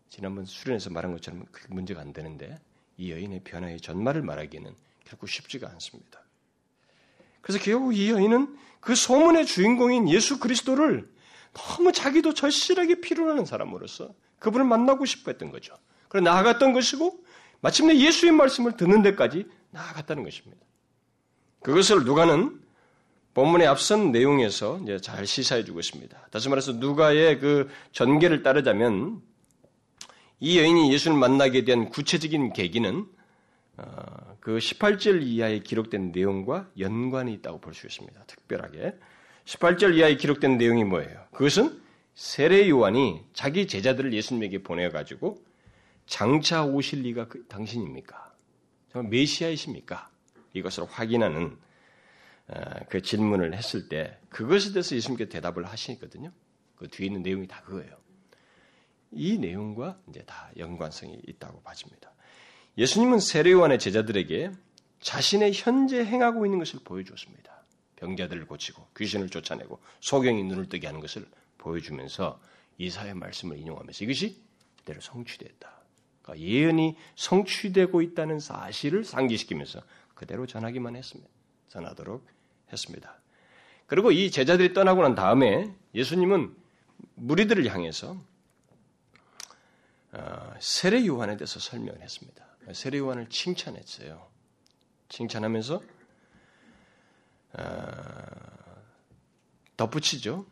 [0.09, 2.59] 지난번 수련에서 말한 것처럼 그 문제가 안 되는데
[2.97, 4.75] 이 여인의 변화의 전말을 말하기에는
[5.09, 6.21] 결코 쉽지가 않습니다.
[7.41, 11.09] 그래서 결국 이 여인은 그 소문의 주인공인 예수 그리스도를
[11.55, 15.75] 너무 자기도 절실하게 필요로 하는 사람으로서 그분을 만나고 싶어 했던 거죠.
[16.09, 17.25] 그래 나아갔던 것이고
[17.61, 20.63] 마침내 예수의 말씀을 듣는 데까지 나아갔다는 것입니다.
[21.63, 22.61] 그것을 누가는
[23.35, 26.29] 본문의 앞선 내용에서 이제 잘 시사해 주고 있습니다.
[26.31, 29.23] 다시 말해서 누가의 그 전개를 따르자면
[30.41, 33.18] 이 여인이 예수를 만나게 된 구체적인 계기는 어,
[34.49, 38.25] 그 18절 이하에 기록된 내용과 연관이 있다고 볼 수 있습니다.
[38.25, 38.95] 특별하게
[39.45, 41.27] 18절 이하에 기록된 내용이 뭐예요?
[41.33, 41.83] 그것은
[42.15, 45.45] 세례 요한이 자기 제자들을 예수님에게 보내 가지고
[46.07, 48.35] 장차 오실 리가 그, 당신입니까?
[48.91, 50.09] 정말 메시아이십니까?
[50.55, 51.59] 이것을 확인하는
[52.47, 56.33] 어, 그 질문을 했을 때 그것에 대해서 예수님께 대답을 하시거든요.
[56.75, 57.95] 그 뒤에 있는 내용이 다 그거예요.
[59.11, 62.15] 이 내용과 이제 다 연관성이 있다고 봐집니다.
[62.79, 64.53] 예수님은 세례요한의 제자들에게
[65.01, 67.59] 자신의 현재 행하고 있는 것을 보여주었습니다.
[67.97, 71.27] 병자들을 고치고 귀신을 쫓아내고 소경이 눈을 뜨게 하는 것을
[71.59, 72.41] 보여주면서
[72.79, 74.41] 이사의 말씀을 인용하면서 이것이
[74.79, 75.73] 그대로 성취됐다.
[76.23, 79.83] 그러니까 예언이 성취되고 있다는 사실을 상기시키면서
[80.15, 81.29] 그대로 전하기만 했습니다.
[81.69, 82.25] 전하도록
[82.73, 83.21] 했습니다.
[83.87, 86.55] 그리고 이 제자들이 떠나고 난 다음에 예수님은
[87.17, 88.17] 무리들을 향해서
[90.13, 92.48] 어, 세례 요한에 대해서 설명을 했습니다.
[92.75, 94.29] 세례 요한을 칭찬했어요.
[95.09, 95.83] 칭찬하면서
[97.53, 97.63] 어,
[99.77, 100.47] 덧붙이죠.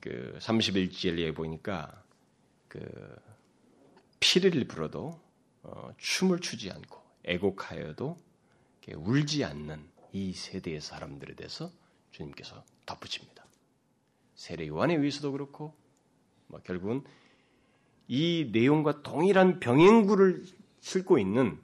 [0.00, 2.02] 그 31절에 보니까
[2.68, 2.80] 그
[4.20, 5.20] 피를 불어도
[5.62, 8.16] 어, 춤을 추지 않고 애곡하여도
[8.96, 11.70] 울지 않는 이 세대의 사람들에 대해서
[12.10, 13.44] 주님께서 덧붙입니다.
[14.34, 15.74] 세례 요한에 의해서도 그렇고
[16.46, 17.04] 뭐 결국은
[18.06, 20.46] 이 내용과 동일한 병행구를
[20.80, 21.58] 싣고 있는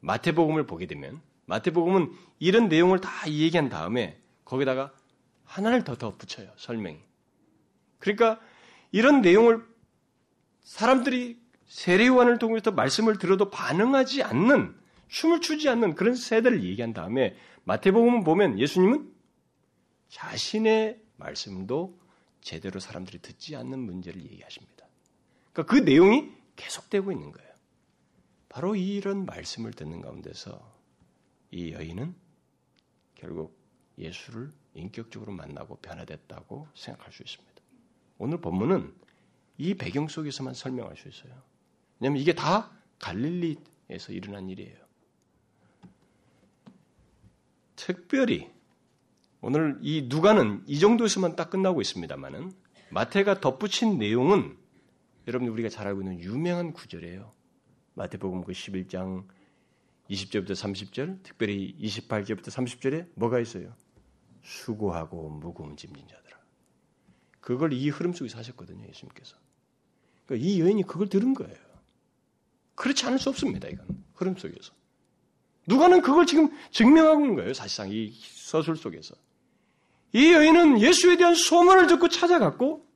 [0.00, 4.92] 마태복음을 보게 되면 마태복음은 이런 내용을 다 얘기한 다음에 거기다가
[5.44, 6.98] 하나를 더 덧붙여요 설명이.
[7.98, 8.40] 그러니까
[8.92, 9.64] 이런 내용을
[10.62, 14.74] 사람들이 세례요한을 통해서 말씀을 들어도 반응하지 않는
[15.08, 19.12] 춤을 추지 않는 그런 세대를 얘기한 다음에 마태복음을 보면 예수님은
[20.08, 21.98] 자신의 말씀도
[22.40, 24.86] 제대로 사람들이 듣지 않는 문제를 얘기하십니다.
[25.52, 27.49] 그러니까 그 내용이 계속되고 있는 거예요.
[28.50, 30.60] 바로 이런 말씀을 듣는 가운데서
[31.52, 32.14] 이 여인은
[33.14, 33.56] 결국
[33.96, 37.62] 예수를 인격적으로 만나고 변화됐다고 생각할 수 있습니다.
[38.18, 38.92] 오늘 본문은
[39.56, 41.32] 이 배경 속에서만 설명할 수 있어요.
[42.00, 44.76] 왜냐하면 이게 다 갈릴리에서 일어난 일이에요.
[47.76, 48.50] 특별히
[49.40, 52.52] 오늘 이 누가는 이 정도에서만 딱 끝나고 있습니다만은
[52.90, 54.58] 마태가 덧붙인 내용은
[55.28, 57.39] 여러분 우리가 잘 알고 있는 유명한 구절이에요.
[57.94, 59.26] 마태복음 그 11장
[60.10, 63.74] 20절부터 30절, 특별히 28절부터 30절에 뭐가 있어요?
[64.42, 66.38] 수고하고 무거운 짐진 자들아.
[67.40, 69.36] 그걸 이 흐름 속에서 하셨거든요, 예수님께서.
[70.26, 71.56] 그러니까 이 여인이 그걸 들은 거예요.
[72.74, 73.68] 그렇지 않을 수 없습니다.
[73.68, 74.72] 이건 흐름 속에서
[75.66, 77.54] 누가는 그걸 지금 증명하고 있는 거예요.
[77.54, 79.14] 사실상 이 서술 속에서.
[80.12, 82.86] 이 여인은 예수에 대한 소문을 듣고 찾아갔고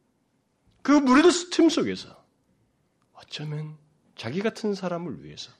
[0.82, 2.24] 그 무리도 틈 속에서
[3.12, 3.76] 어쩌면
[4.16, 5.52] 자기 같은 사람을 위해서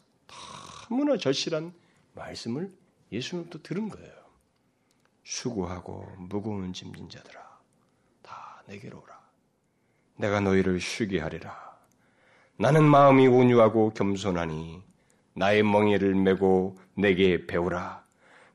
[0.88, 1.72] 너무나 절실한
[2.14, 2.72] 말씀을
[3.10, 4.12] 예수님부터 들은 거예요.
[5.24, 7.40] 수고하고 무거운 짐진 자들아
[8.22, 9.20] 다 내게로 오라.
[10.16, 11.78] 내가 너희를 쉬게 하리라.
[12.56, 14.82] 나는 마음이 온유하고 겸손하니
[15.34, 18.04] 나의 멍에를 메고 내게 배우라.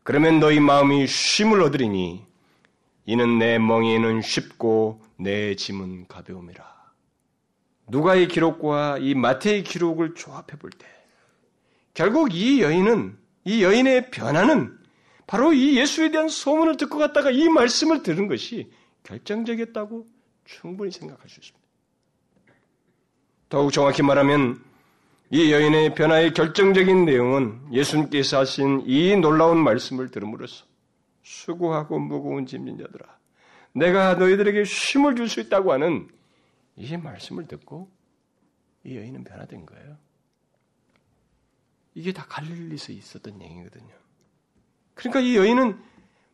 [0.03, 2.25] 그러면 너희 마음이 쉼을 얻으리니
[3.05, 6.78] 이는 내 멍에는 쉽고 내 짐은 가벼움이라.
[7.89, 10.85] 누가의 기록과 이 마태의 기록을 조합해 볼 때,
[11.93, 14.77] 결국 이 여인은, 이 여인의 변화는
[15.27, 18.71] 바로 이 예수에 대한 소문을 듣고 갔다가 이 말씀을 들은 것이
[19.03, 20.07] 결정적이었다고
[20.45, 21.59] 충분히 생각할 수 있습니다.
[23.49, 24.61] 더욱 정확히 말하면
[25.31, 30.65] 이 여인의 변화의 결정적인 내용은 예수님께서 하신 이 놀라운 말씀을 들음으로써
[31.23, 33.05] 수고하고 무거운 짐진 자들아
[33.73, 36.07] 내가 너희들에게 쉼을 줄 수 있다고 하는
[36.79, 37.91] 이 말씀을 듣고
[38.85, 39.97] 이 여인은 변화된 거예요.
[41.93, 43.93] 이게 다 갈릴리서 있었던 얘기거든요.
[44.93, 45.77] 그러니까 이 여인은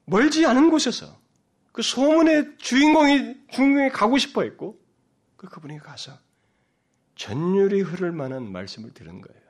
[0.05, 1.19] 멀지 않은 곳에서
[1.71, 4.79] 그 소문의 주인공이 중국에 가고 싶어 했고
[5.36, 6.17] 그 그분이 가서
[7.15, 9.41] 전율이 흐를 만한 말씀을 들은 거예요.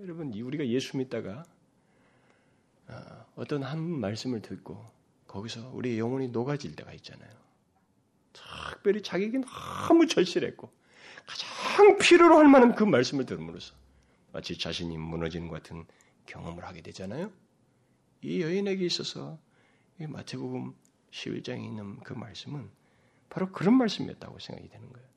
[0.00, 1.44] 여러분, 우리가 예수 믿다가
[2.88, 4.84] 어, 어떤 한 말씀을 듣고
[5.26, 7.47] 거기서 우리 영혼이 녹아질 때가 있잖아요.
[8.74, 9.38] 특별히 자기에게
[9.88, 10.70] 너무 절실했고
[11.26, 13.74] 가장 필요로 할 만한 그 말씀을 들음으로써
[14.32, 15.84] 마치 자신이 무너지는 것 같은
[16.26, 17.32] 경험을 하게 되잖아요.
[18.22, 19.38] 이 여인에게 있어서
[20.00, 20.74] 이 마태복음
[21.10, 22.70] 11장에 있는 그 말씀은
[23.30, 25.08] 바로 그런 말씀이었다고 생각이 되는 거예요.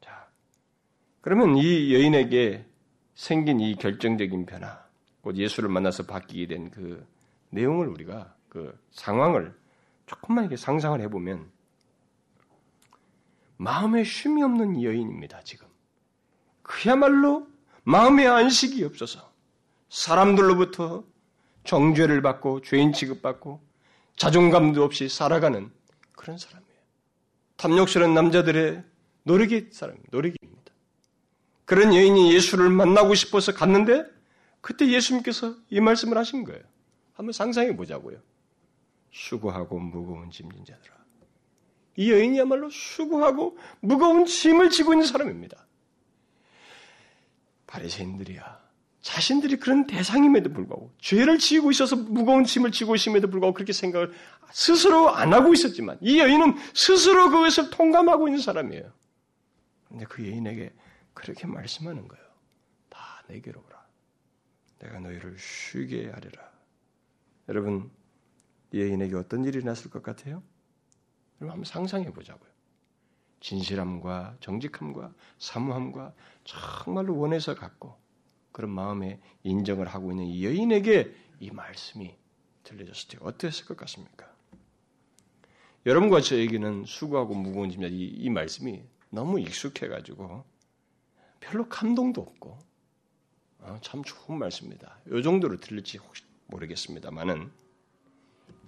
[0.00, 0.28] 자,
[1.20, 2.66] 그러면 이 여인에게
[3.14, 4.86] 생긴 이 결정적인 변화,
[5.20, 7.06] 곧 예수를 만나서 바뀌게 된 그
[7.50, 9.54] 내용을 우리가 그 상황을
[10.06, 11.50] 조금만 이렇게 상상을 해보면
[13.56, 15.66] 마음에 쉼이 없는 여인입니다, 지금.
[16.62, 17.46] 그야말로
[17.84, 19.32] 마음의 안식이 없어서
[19.88, 21.04] 사람들로부터
[21.64, 23.60] 정죄를 받고 죄인 취급받고
[24.16, 25.70] 자존감도 없이 살아가는
[26.12, 26.76] 그런 사람이에요.
[27.56, 28.84] 탐욕스러운 남자들의
[29.24, 30.72] 노력의 사람, 노력입니다.
[31.64, 34.04] 그런 여인이 예수를 만나고 싶어서 갔는데
[34.60, 36.62] 그때 예수님께서 이 말씀을 하신 거예요.
[37.14, 38.18] 한번 상상해 보자고요.
[39.16, 40.94] 수고하고 무거운 짐진 자들아.
[41.96, 45.66] 이 여인이야말로 수고하고 무거운 짐을 지고 있는 사람입니다.
[47.66, 48.66] 바리새인들이야.
[49.00, 54.12] 자신들이 그런 대상임에도 불구하고 죄를 지고 있어서 무거운 짐을 지고 있음에도 불구하고 그렇게 생각을
[54.52, 58.92] 스스로 안 하고 있었지만 이 여인은 스스로 그것을 통감하고 있는 사람이에요.
[59.86, 60.74] 그런데 그 여인에게
[61.14, 62.24] 그렇게 말씀하는 거예요.
[62.90, 63.86] 다 내게로 오라.
[64.80, 66.50] 내가 너희를 쉬게 하리라.
[67.48, 67.95] 여러분, 이
[68.80, 70.42] 여인에게 어떤 일이 났을 것 같아요?
[71.40, 72.50] 여러분 한번 상상해 보자고요.
[73.40, 77.96] 진실함과 정직함과 사무함과 정말로 원해서 갖고
[78.52, 82.14] 그런 마음에 인정을 하고 있는 이 여인에게 이 말씀이
[82.64, 84.34] 들려졌을 때 어땠을 것 같습니까?
[85.84, 90.44] 여러분과 저에게는 수고하고 무거운 짐이 이, 이 말씀이 너무 익숙해가지고
[91.40, 92.58] 별로 감동도 없고
[93.60, 94.98] 어, 참 좋은 말씀입니다.
[95.12, 97.50] 이 정도로 들릴지 혹시 모르겠습니다만은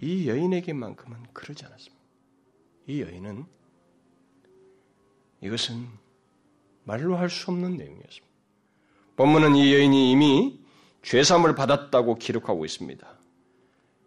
[0.01, 2.03] 이 여인에게만큼은 그러지 않았습니다.
[2.87, 3.45] 이 여인은
[5.43, 5.87] 이것은
[6.85, 8.27] 말로 할 수 없는 내용이었습니다.
[9.17, 10.61] 본문은 이 여인이 이미
[11.03, 13.19] 죄삼을 받았다고 기록하고 있습니다.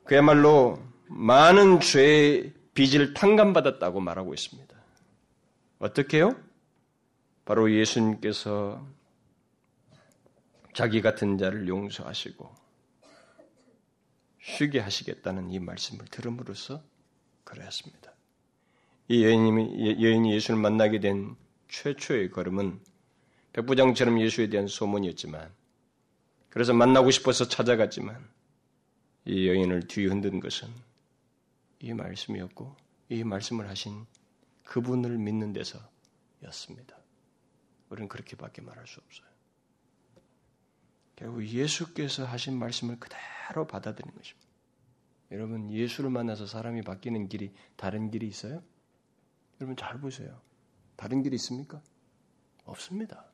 [0.06, 4.75] 그야말로 많은 죄의 빚을 탕감받았다고 말하고 있습니다.
[5.80, 6.36] 어떻게요?
[7.45, 8.86] 바로 예수님께서
[10.73, 12.49] 자기 같은 자를 용서하시고
[14.57, 16.83] 쉬게 하시겠다는 이 말씀을 들음으로써
[17.43, 18.11] 그러했습니다.
[19.07, 21.35] 이 여인이, 여인이 예수를 만나게 된
[21.69, 22.79] 최초의 걸음은
[23.53, 25.51] 백부장처럼 예수에 대한 소문이었지만
[26.49, 28.29] 그래서 만나고 싶어서 찾아갔지만
[29.25, 30.67] 이 여인을 뒤흔든 것은
[31.79, 32.75] 이 말씀이었고
[33.09, 34.05] 이 말씀을 하신
[34.63, 36.97] 그분을 믿는 데서였습니다.
[37.89, 39.27] 우리는 그렇게밖에 말할 수 없어요.
[41.15, 44.40] 결국 예수께서 하신 말씀을 그대로 받아들이는 것입니다.
[45.31, 48.61] 여러분 예수를 만나서 사람이 바뀌는 길이 다른 길이 있어요?
[49.59, 50.41] 여러분 잘 보세요.
[50.95, 51.81] 다른 길이 있습니까?
[52.65, 53.25] 없습니다.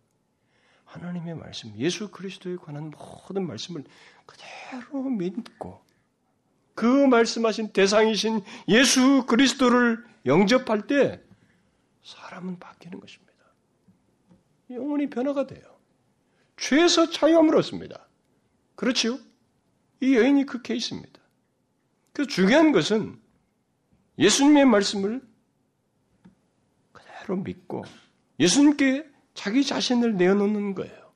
[0.86, 3.84] 하나님의 말씀, 예수 그리스도에 관한 모든 말씀을
[4.26, 5.82] 그대로 믿고
[6.76, 11.22] 그 말씀하신 대상이신 예수 그리스도를 영접할 때
[12.04, 13.34] 사람은 바뀌는 것입니다.
[14.70, 15.64] 영혼이 변화가 돼요.
[16.58, 18.08] 죄에서 자유함을 얻습니다.
[18.76, 19.18] 그렇지요?
[20.02, 21.17] 이 여인이 그 케이스입니다.
[22.18, 23.16] 그 중요한 것은
[24.18, 25.22] 예수님의 말씀을
[26.92, 27.86] 그대로 믿고
[28.40, 31.14] 예수님께 자기 자신을 내어놓는 거예요.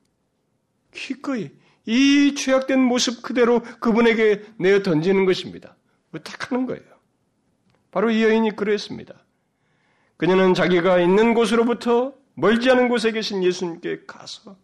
[0.94, 1.50] 기꺼이
[1.86, 5.74] 이 죄악된 모습 그대로 그분에게 내어 던지는 것입니다.
[6.12, 6.84] 의탁하는 거예요.
[7.90, 9.24] 바로 이 여인이 그랬습니다.
[10.16, 14.56] 그녀는 자기가 있는 곳으로부터 멀지 않은 곳에 계신 예수님께 가서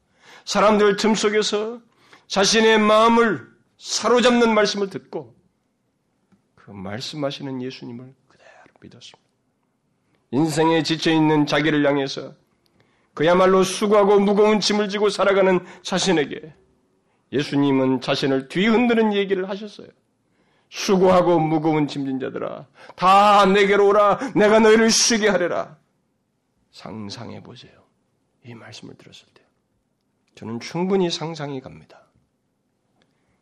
[0.44, 1.82] 사람들 틈 속에서
[2.28, 3.44] 자신의 마음을
[3.78, 5.36] 사로잡는 말씀을 듣고
[6.68, 9.18] 그 말씀하시는 예수님을 그대로 믿었습니다.
[10.32, 12.34] 인생에 지쳐있는 자기를 향해서
[13.14, 16.52] 그야말로 수고하고 무거운 짐을 지고 살아가는 자신에게
[17.32, 19.88] 예수님은 자신을 뒤흔드는 얘기를 하셨어요.
[20.68, 25.78] 수고하고 무거운 짐진 자들아, 다 내게로 오라, 내가 너희를 쉬게 하리라.
[26.70, 27.72] 상상해 보세요.
[28.44, 29.42] 이 말씀을 들었을 때.
[30.34, 32.06] 저는 충분히 상상이 갑니다.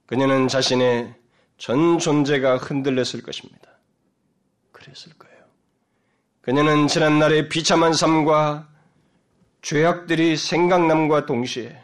[0.07, 1.26] 그녀는 자신의
[1.59, 3.71] 전 존재가 흔들렸을 것입니다.
[4.73, 5.37] 그랬을 거예요.
[6.43, 8.69] 그녀는 지난날의 비참한 삶과
[9.63, 11.83] 죄악들이 생각남과 동시에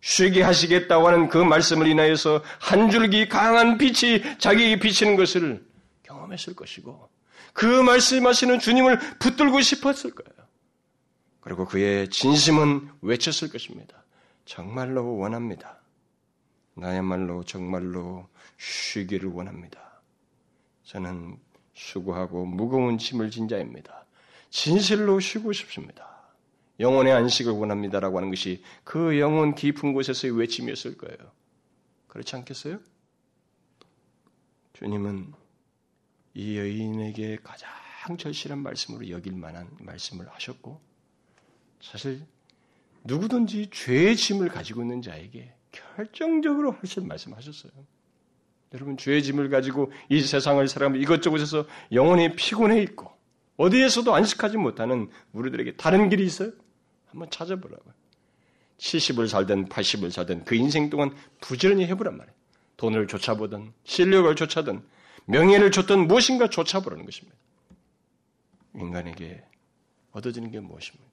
[0.00, 5.66] 쉬게 하시겠다고 하는 그 말씀을 인하여서 한 줄기 강한 빛이 자기에게 비치는 것을
[6.04, 7.10] 경험했을 것이고
[7.52, 10.48] 그 말씀하시는 주님을 붙들고 싶었을 거예요.
[11.40, 14.04] 그리고 그의 진심은 외쳤을 것입니다.
[14.44, 15.78] 정말로 원합니다.
[16.74, 20.02] 나야말로 정말로 쉬기를 원합니다.
[20.84, 21.38] 저는
[21.74, 24.06] 수고하고 무거운 짐을 진 자입니다.
[24.50, 26.18] 진실로 쉬고 싶습니다.
[26.80, 31.16] 영혼의 안식을 원합니다라고 하는 것이 그 영혼 깊은 곳에서의 외침이었을 거예요.
[32.08, 32.80] 그렇지 않겠어요?
[34.74, 35.32] 주님은
[36.34, 37.68] 이 여인에게 가장
[38.16, 40.80] 절실한 말씀으로 여길 만한 말씀을 하셨고,
[41.80, 42.24] 사실
[43.04, 47.72] 누구든지 죄의 짐을 가지고 있는 자에게 결정적으로 하실 말씀하셨어요.
[48.74, 53.10] 여러분 죄의 짐을 가지고 이 세상을 살아가면 이것저것에서 영혼이 피곤해 있고
[53.56, 56.52] 어디에서도 안식하지 못하는 우리들에게 다른 길이 있어요?
[57.06, 57.94] 한번 찾아보라고요.
[58.78, 62.36] 70을 살든 80을 살든 그 인생 동안 부지런히 해보란 말이에요.
[62.76, 64.82] 돈을 쫓아보든 실력을 쫓아든
[65.24, 67.36] 명예를 쫓든 무엇인가 쫓아보라는 것입니다.
[68.76, 69.44] 인간에게
[70.12, 71.08] 얻어지는 게 무엇입니까?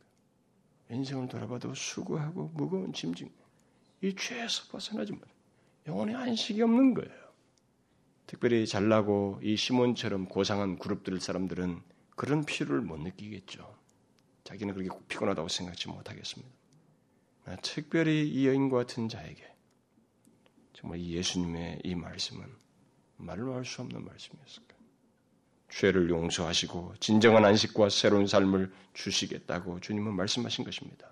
[0.91, 3.31] 인생을 돌아봐도 수고하고 무거운 짐진
[4.01, 5.21] 이 죄에서 벗어나지 못
[5.87, 7.24] 영혼의 안식이 없는 거예요.
[8.27, 11.81] 특별히 잘나고 이 시몬처럼 고상한 그룹들 사람들은
[12.15, 13.75] 그런 피로를 못 느끼겠죠.
[14.43, 16.51] 자기는 그렇게 피곤하다고 생각지 못하겠습니다.
[17.61, 19.45] 특별히 이 여인과 같은 자에게
[20.73, 22.45] 정말 이 예수님의 이 말씀은
[23.17, 24.75] 말로 할 수 없는 말씀이었을까.
[25.69, 31.11] 죄를 용서하시고 진정한 안식과 새로운 삶을 주시겠다고 주님은 말씀하신 것입니다.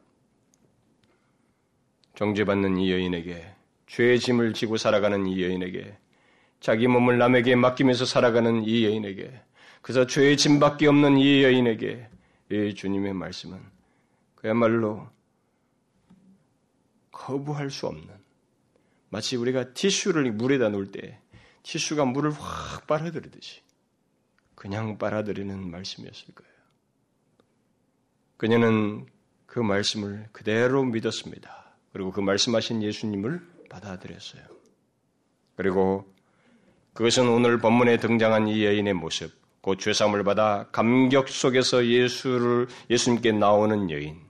[2.15, 3.53] 정죄받는 이 여인에게
[3.87, 5.97] 죄의 짐을 지고 살아가는 이 여인에게
[6.63, 9.37] 자기 몸을 남에게 맡기면서 살아가는 이 여인에게
[9.81, 12.07] 그래서 죄의 짐밖에 없는 이 여인에게
[12.51, 13.59] 이 주님의 말씀은
[14.35, 15.09] 그야말로
[17.11, 18.07] 거부할 수 없는
[19.09, 21.19] 마치 우리가 티슈를 물에다 놓을 때
[21.63, 23.61] 티슈가 물을 확 빨아들이듯이
[24.55, 26.53] 그냥 빨아들이는 말씀이었을 거예요.
[28.37, 29.05] 그녀는
[29.47, 31.75] 그 말씀을 그대로 믿었습니다.
[31.91, 34.43] 그리고 그 말씀하신 예수님을 받아들였어요.
[35.57, 36.12] 그리고
[36.93, 43.89] 그것은 오늘 본문에 등장한 이 여인의 모습, 곧 죄사함을 받아 감격 속에서 예수를 예수님께 나오는
[43.89, 44.21] 여인,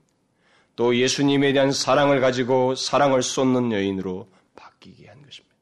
[0.75, 5.55] 또 예수님에 대한 사랑을 가지고 사랑을 쏟는 여인으로 바뀌게 한 것입니다.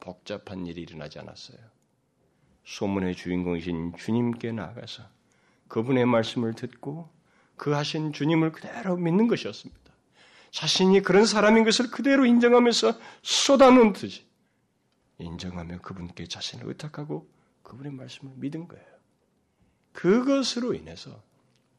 [0.00, 1.58] 복잡한 일이 일어나지 않았어요.
[2.64, 5.02] 소문의 주인공이신 주님께 나아가서
[5.68, 7.10] 그분의 말씀을 듣고
[7.56, 9.80] 그 하신 주님을 그대로 믿는 것이었습니다.
[10.50, 14.24] 자신이 그런 사람인 것을 그대로 인정하면서 쏟아놓듯이
[15.18, 17.28] 인정하며 그분께 자신을 의탁하고
[17.62, 18.86] 그분의 말씀을 믿은 거예요.
[19.92, 21.22] 그것으로 인해서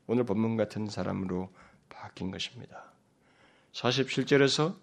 [0.08, 1.54] 오늘 본문 같은 사람으로
[1.89, 2.91] 바뀐 것입니다.
[3.74, 4.76] 47절에서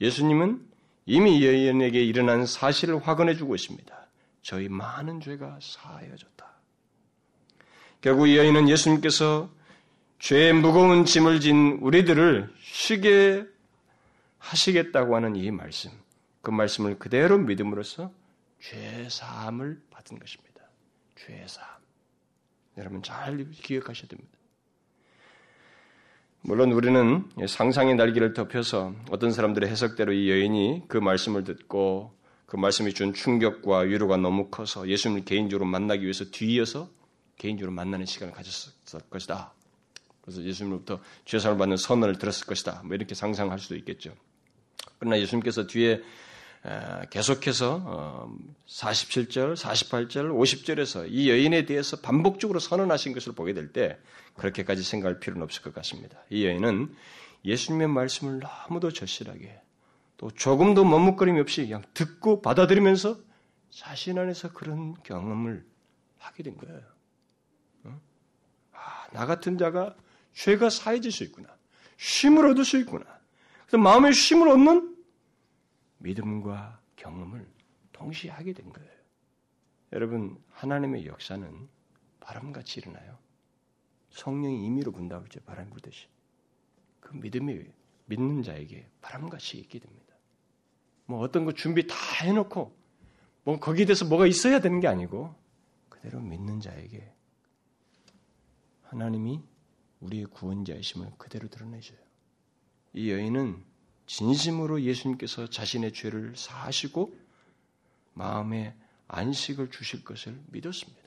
[0.00, 0.66] 예수님은
[1.06, 4.06] 이미 여인에게 일어난 사실을 확언해 주고 있습니다.
[4.42, 6.46] 저희 많은 죄가 사하여졌다.
[8.00, 9.50] 결국 여인은 예수님께서
[10.20, 13.44] 죄의 무거운 짐을 진 우리들을 쉬게
[14.38, 15.90] 하시겠다고 하는 이 말씀,
[16.42, 18.12] 그 말씀을 그대로 믿음으로써
[18.60, 20.62] 죄 사함을 받은 것입니다.
[21.16, 21.78] 죄 사함.
[22.76, 24.38] 여러분 잘 기억하셔야 됩니다.
[26.40, 32.16] 물론 우리는 상상의 날개를 덮여서 어떤 사람들의 해석대로 이 여인이 그 말씀을 듣고
[32.46, 36.88] 그 말씀이 준 충격과 위로가 너무 커서 예수님을 개인적으로 만나기 위해서 뒤이어서
[37.36, 38.72] 개인적으로 만나는 시간을 가졌을
[39.10, 39.52] 것이다.
[40.22, 42.82] 그래서 예수님으로부터 죄사함을 받는 선언을 들었을 것이다.
[42.84, 44.14] 뭐 이렇게 상상할 수도 있겠죠.
[44.98, 46.02] 그러나 예수님께서 뒤에
[47.10, 48.30] 계속해서
[48.66, 53.98] 47절, 48절, 50절에서 이 여인에 대해서 반복적으로 선언하신 것을 보게 될 때
[54.36, 56.18] 그렇게까지 생각할 필요는 없을 것 같습니다.
[56.30, 56.94] 이 여인은
[57.44, 59.60] 예수님의 말씀을 너무도 절실하게
[60.16, 63.18] 또 조금도 머뭇거림 없이 그냥 듣고 받아들이면서
[63.70, 65.64] 자신 안에서 그런 경험을
[66.18, 66.80] 하게 된 거예요.
[68.72, 69.94] 아, 나 같은 자가
[70.34, 71.48] 죄가 사해질 수 있구나.
[71.96, 73.04] 쉼을 얻을 수 있구나.
[73.66, 74.97] 그래서 마음의 쉼을 얻는
[75.98, 77.48] 믿음과 경험을
[77.92, 78.90] 동시에 하게 된 거예요.
[79.92, 81.68] 여러분, 하나님의 역사는
[82.20, 83.18] 바람같이 일어나요.
[84.10, 85.40] 성령이 임의로 분다고 그죠.
[85.40, 86.08] 바람 불듯이.
[87.00, 87.64] 그 믿음이
[88.06, 90.14] 믿는 자에게 바람같이 있게 됩니다.
[91.06, 92.76] 뭐 어떤 거 준비 다 해놓고
[93.44, 95.34] 뭐 거기에 대해서 뭐가 있어야 되는 게 아니고
[95.88, 97.12] 그대로 믿는 자에게
[98.82, 99.42] 하나님이
[100.00, 101.98] 우리의 구원자이심을 그대로 드러내줘요.
[102.92, 103.64] 이 여인은
[104.08, 107.14] 진심으로 예수님께서 자신의 죄를 사하시고
[108.14, 108.74] 마음에
[109.06, 110.98] 안식을 주실 것을 믿었습니다.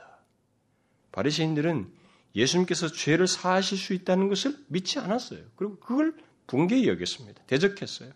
[1.11, 1.91] 바리새인들은
[2.35, 5.41] 예수님께서 죄를 사하실 수 있다는 것을 믿지 않았어요.
[5.55, 6.15] 그리고 그걸
[6.47, 7.43] 붕괴히 여겼습니다.
[7.47, 8.11] 대적했어요.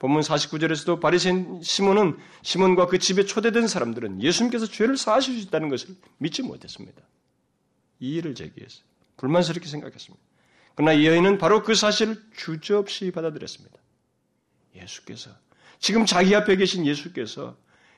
[0.00, 5.96] 본문 49절에서도 바리새인 시몬은 시몬과 그 집에 초대된 사람들은 예수님께서 죄를 사하실 수 있다는 것을
[6.18, 7.02] 믿지 못했습니다.
[8.00, 8.84] 이의를 제기했어요.
[9.16, 10.24] 불만스럽게 생각했습니다.
[10.74, 13.78] 그러나 이 여인은 바로 그 사실을 주저없이 받아들였습니다.
[14.80, 15.30] 예수께서
[15.78, 17.56] 지금 자기 앞에 계신 예수께서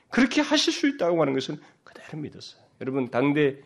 [0.09, 2.61] 그렇게 하실 수 있다고 하는 것은 그대로 믿었어요.
[2.81, 3.61] 여러분 당대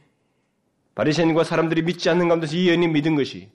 [0.93, 3.51] 바리새인과 사람들이 믿지 않는 가운데서 이 여인이 믿은 것이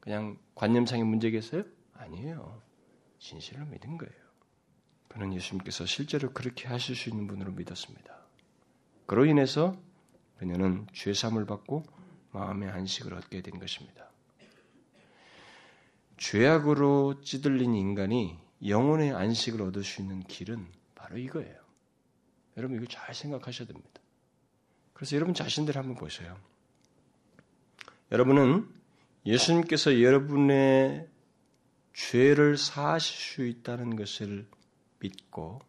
[0.00, 1.64] 그냥 관념상의 문제겠어요?
[1.94, 2.62] 아니에요.
[3.18, 4.14] 진실로 믿은 거예요.
[5.08, 8.16] 그는 예수님께서 실제로 그렇게 하실 수 있는 분으로 믿었습니다.
[9.06, 9.76] 그로 인해서
[10.38, 11.84] 그녀는 죄삼을 받고
[12.30, 14.08] 마음의 안식을 얻게 된 것입니다.
[16.18, 21.56] 죄악으로 찌들린 인간이 영혼의 안식을 얻을 수 있는 길은 바로 이거예요.
[22.56, 24.00] 여러분 이거 잘 생각하셔야 됩니다.
[24.92, 26.36] 그래서 여러분 자신들 한번 보세요.
[28.10, 28.68] 여러분은
[29.24, 31.08] 예수님께서 여러분의
[31.94, 34.48] 죄를 사하실 수 있다는 것을
[35.00, 35.60] 믿고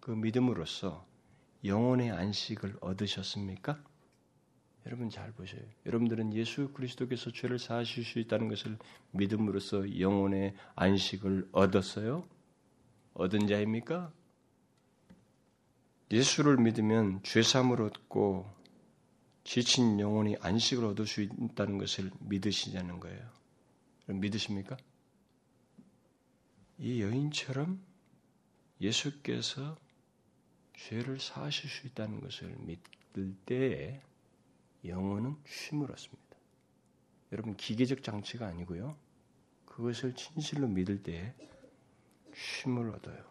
[0.00, 1.06] 그 믿음으로써
[1.64, 3.82] 영혼의 안식을 얻으셨습니까?
[4.86, 5.60] 여러분 잘 보세요.
[5.86, 8.78] 여러분들은 예수 그리스도께서 죄를 사하실 수 있다는 것을
[9.12, 12.26] 믿음으로써 영혼의 안식을 얻었어요?
[13.14, 14.12] 얻은 자입니까?
[16.10, 18.50] 예수를 믿으면 죄삼을 얻고
[19.44, 23.30] 지친 영혼이 안식을 얻을 수 있다는 것을 믿으시자는 거예요.
[24.06, 24.76] 믿으십니까?
[26.78, 27.80] 이 여인처럼
[28.80, 29.76] 예수께서
[30.74, 34.00] 죄를 사하실 수 있다는 것을 믿을 때에
[34.84, 36.36] 영혼은 쉼을 얻습니다.
[37.32, 38.96] 여러분 기계적 장치가 아니고요.
[39.66, 41.32] 그것을 진실로 믿을 때에
[42.34, 43.30] 쉼을 얻어요.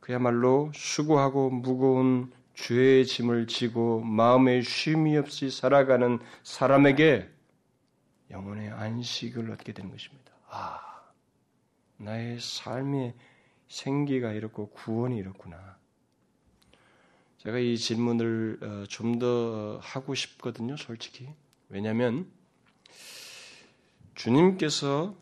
[0.00, 7.28] 그야말로 수고하고 무거운 죄의 짐을 지고 마음에 쉼이 없이 살아가는 사람에게
[8.30, 10.32] 영혼의 안식을 얻게 되는 것입니다.
[10.48, 10.80] 아,
[11.98, 13.14] 나의 삶의
[13.68, 15.75] 생기가 이렇고 구원이 이렇구나.
[17.46, 21.28] 제가 이 질문을 어, 좀더 하고 싶거든요, 솔직히.
[21.68, 22.26] 왜냐하면
[24.16, 25.14] 주님께서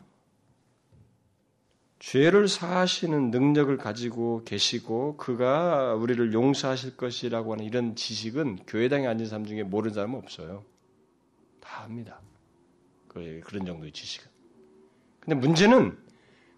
[1.99, 9.45] 죄를 사하시는 능력을 가지고 계시고 그가 우리를 용서하실 것이라고 하는 이런 지식은 교회당에 앉은 사람
[9.45, 10.65] 중에 모르는 사람은 없어요.
[11.59, 12.21] 다 합니다.
[13.07, 14.27] 그런 정도의 지식은.
[15.19, 15.95] 근데 문제는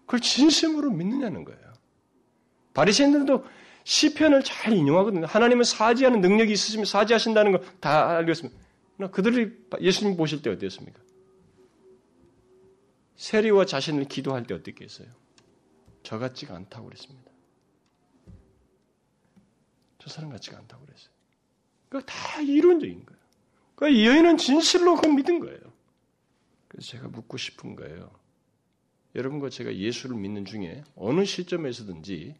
[0.06, 1.68] 그걸 진심으로 믿느냐는 거예요.
[2.72, 3.44] 바리새인들도
[3.88, 5.24] 시편을 잘 인용하거든요.
[5.24, 8.60] 하나님은 사지하는 능력이 있으시면 사지하신다는 걸다 알고 있습니다.
[9.12, 11.00] 그들이 예수님 보실 때 어땠습니까?
[13.16, 15.08] 세리와 자신을 기도할 때 어떻게 했어요?
[16.02, 17.30] 저 같지가 않다고 그랬습니다.
[19.98, 21.10] 저 사람 같지가 않다고 그랬어요.
[21.88, 23.20] 그다 이론적인 거예요.
[23.74, 25.60] 그러니까 이 여인은 진실로 그 믿은 거예요.
[26.68, 28.10] 그래서 제가 묻고 싶은 거예요.
[29.14, 32.36] 여러분과 제가 예수를 믿는 중에 어느 시점에서든지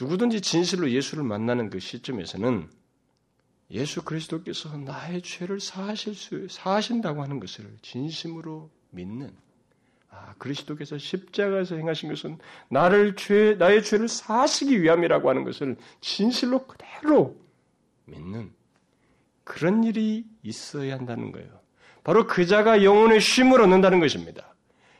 [0.00, 2.68] 누구든지 진실로 예수를 만나는 그 시점에서는
[3.70, 9.32] 예수 그리스도께서 나의 죄를 사하실 수, 사하신다고 하는 것을 진심으로 믿는
[10.10, 12.38] 아, 그리스도께서 십자가에서 행하신 것은
[12.68, 17.36] 나를 죄, 나의 죄를 사시기 위함이라고 하는 것을 진실로 그대로
[18.04, 18.52] 믿는
[19.44, 21.48] 그런 일이 있어야 한다는 거예요.
[22.04, 24.54] 바로 그 자가 영혼의 쉼을 얻는다는 것입니다.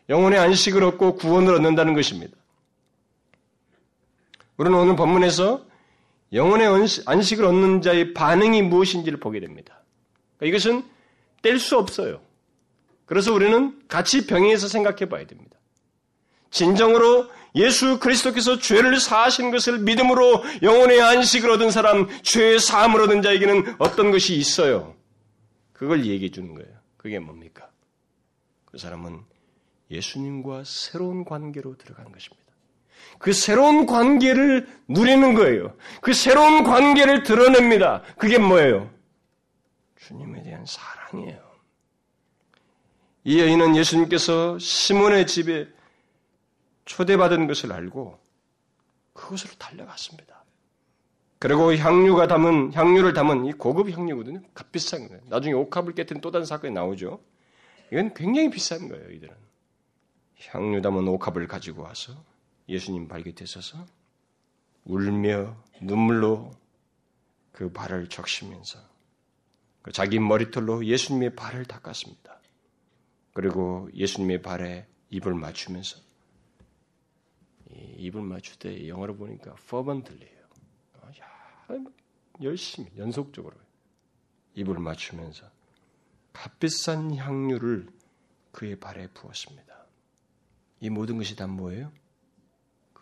[0.08, 2.36] 영혼의 안식을 얻고 구원을 얻는다는 것입니다.
[4.56, 5.64] 우리는 오늘 본문에서
[6.32, 6.68] 영혼의
[7.06, 9.82] 안식을 얻는 자의 반응이 무엇인지를 보게 됩니다.
[10.38, 10.84] 그러니까 이것은
[11.42, 12.20] 뗄 수 없어요.
[13.04, 15.56] 그래서 우리는 같이 병행해서 생각해 봐야 됩니다.
[16.50, 23.76] 진정으로 예수 그리스도께서 죄를 사하신 것을 믿음으로 영혼의 안식을 얻은 사람, 죄의 사함을 얻은 자에게는
[23.78, 24.94] 어떤 것이 있어요.
[25.72, 26.70] 그걸 얘기해 주는 거예요.
[26.96, 27.68] 그게 뭡니까?
[28.64, 29.20] 그 사람은
[29.90, 32.45] 예수님과 새로운 관계로 들어간 것입니다.
[33.18, 35.76] 그 새로운 관계를 누리는 거예요.
[36.00, 38.02] 그 새로운 관계를 드러냅니다.
[38.18, 38.90] 그게 뭐예요?
[39.96, 41.46] 주님에 대한 사랑이에요.
[43.24, 45.66] 이 여인은 예수님께서 시몬의 집에
[46.84, 48.20] 초대받은 것을 알고
[49.12, 50.44] 그곳으로 달려갔습니다.
[51.38, 54.40] 그리고 향유가 담은 향유를 담은 이 고급 향유거든요.
[54.54, 55.22] 값비싼 거예요.
[55.26, 57.20] 나중에 옥합을 깨뜨린 또 다른 사건이 나오죠.
[57.92, 59.10] 이건 굉장히 비싼 거예요.
[59.10, 59.34] 이들은
[60.48, 62.12] 향유 담은 옥합을 가지고 와서
[62.68, 63.86] 예수님 발곁에 서서
[64.84, 66.52] 울며 눈물로
[67.52, 68.78] 그 발을 적시면서
[69.82, 72.40] 그 자기 머리털로 예수님의 발을 닦았습니다.
[73.32, 76.00] 그리고 예수님의 발에 입을 맞추면서
[77.70, 80.36] 입을 맞출 때 영어로 보니까 fervently예요.
[82.42, 83.56] 열심히 연속적으로
[84.54, 85.50] 입을 맞추면서
[86.32, 87.88] 값비싼 향유를
[88.52, 89.86] 그의 발에 부었습니다.
[90.80, 91.92] 이 모든 것이 다 뭐예요?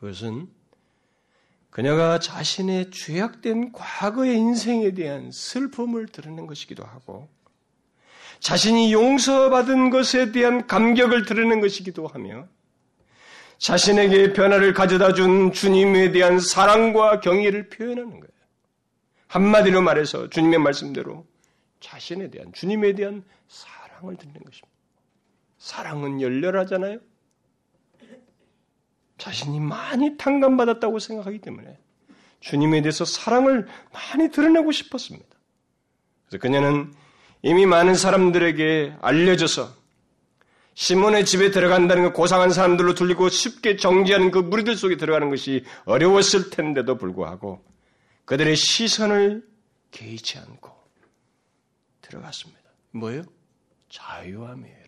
[0.04, 0.48] 그것은
[1.70, 7.28] 그녀가 자신의 죄악된 과거의 인생에 대한 슬픔을 드러낸 것이기도 하고
[8.38, 12.46] 자신이 용서받은 것에 대한 감격을 드러낸 것이기도 하며
[13.56, 18.34] 자신에게 변화를 가져다 준 주님에 대한 사랑과 경의를 표현하는 거예요.
[19.28, 21.26] 한마디로 말해서 주님의 말씀대로
[21.80, 24.68] 자신에 대한 주님에 대한 사랑을 드리는 것입니다.
[25.56, 26.98] 사랑은 열렬하잖아요.
[29.18, 31.78] 자신이 많이 탕감받았다고 생각하기 때문에
[32.40, 35.26] 주님에 대해서 사랑을 많이 드러내고 싶었습니다.
[36.26, 36.92] 그래서 그녀는
[37.42, 39.84] 이미 많은 사람들에게 알려져서
[40.74, 46.50] 시몬의 집에 들어간다는 것 고상한 사람들로 둘리고 쉽게 정지하는 그 무리들 속에 들어가는 것이 어려웠을
[46.50, 47.64] 텐데도 불구하고
[48.24, 49.46] 그들의 시선을
[49.92, 50.72] 개의치 않고
[52.02, 52.60] 들어갔습니다.
[52.90, 53.22] 뭐예요?
[53.88, 54.83] 자유함이에요.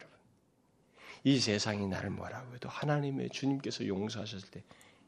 [1.27, 4.63] 이 세상이 나를 뭐라고 해도 하나님의 주님께서 용서하셨을 때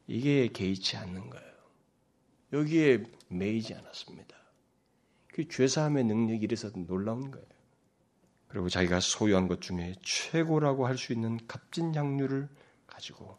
[0.09, 1.53] 이게 개의치 않는 거예요.
[2.53, 4.37] 여기에 매이지 않았습니다.
[5.29, 7.47] 그 죄사함의 능력이 이래서 놀라운 거예요.
[8.49, 12.49] 그리고 자기가 소유한 것 중에 최고라고 할 수 있는 값진 향유를
[12.89, 13.37] 가지고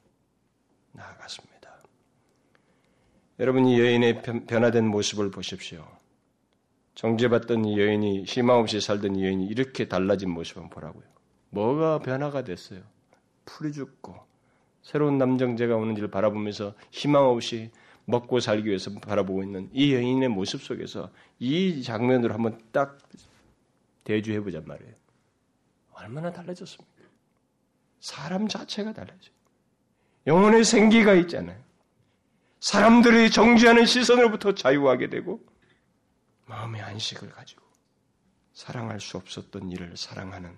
[0.93, 1.83] 나아갔습니다.
[3.41, 5.85] 여러분 이 여인의 변화된 모습을 보십시오.
[6.95, 11.18] 정죄받던 이 여인이 희망 없이 살던 이 여인이 이렇게 달라진 모습을 보라고요.
[11.49, 12.81] 뭐가 변화가 됐어요?
[13.45, 14.15] 풀이 죽고
[14.81, 17.71] 새로운 남정제가 오는지를 바라보면서 희망 없이
[18.05, 22.97] 먹고 살기 위해서 바라보고 있는 이 여인의 모습 속에서 이 장면으로 한번 딱
[24.03, 24.93] 대주해 보자 말이에요.
[25.93, 27.03] 얼마나 달라졌습니까?
[27.99, 29.31] 사람 자체가 달라져.
[30.25, 31.59] 영혼의 생기가 있잖아요.
[32.59, 35.41] 사람들이 정지하는 시선으로부터 자유하게 되고
[36.45, 37.63] 마음의 안식을 가지고
[38.53, 40.57] 사랑할 수 없었던 일을 사랑하는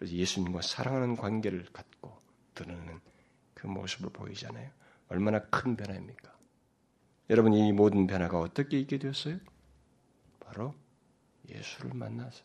[0.00, 2.16] 그래서 예수님과 사랑하는 관계를 갖고
[2.54, 3.00] 드러내는
[3.52, 4.70] 그 모습을 보이잖아요.
[5.08, 6.34] 얼마나 큰 변화입니까?
[7.28, 9.38] 여러분 이 모든 변화가 어떻게 있게 되었어요?
[10.40, 10.74] 바로
[11.50, 12.42] 예수를 만나서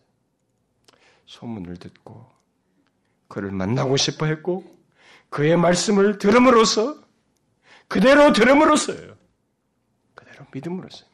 [1.27, 2.29] 소문을 듣고
[3.29, 4.77] 그를 만나고 싶어 했고
[5.29, 7.01] 그의 말씀을 들음으로써
[7.87, 9.15] 그대로 들음으로써요.
[10.13, 11.05] 그대로 믿음으로써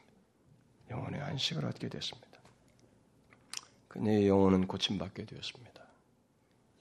[0.90, 2.40] 영혼의 안식을 얻게 됐습니다.
[3.86, 5.81] 그녀의 영혼은 고침받게 되었습니다.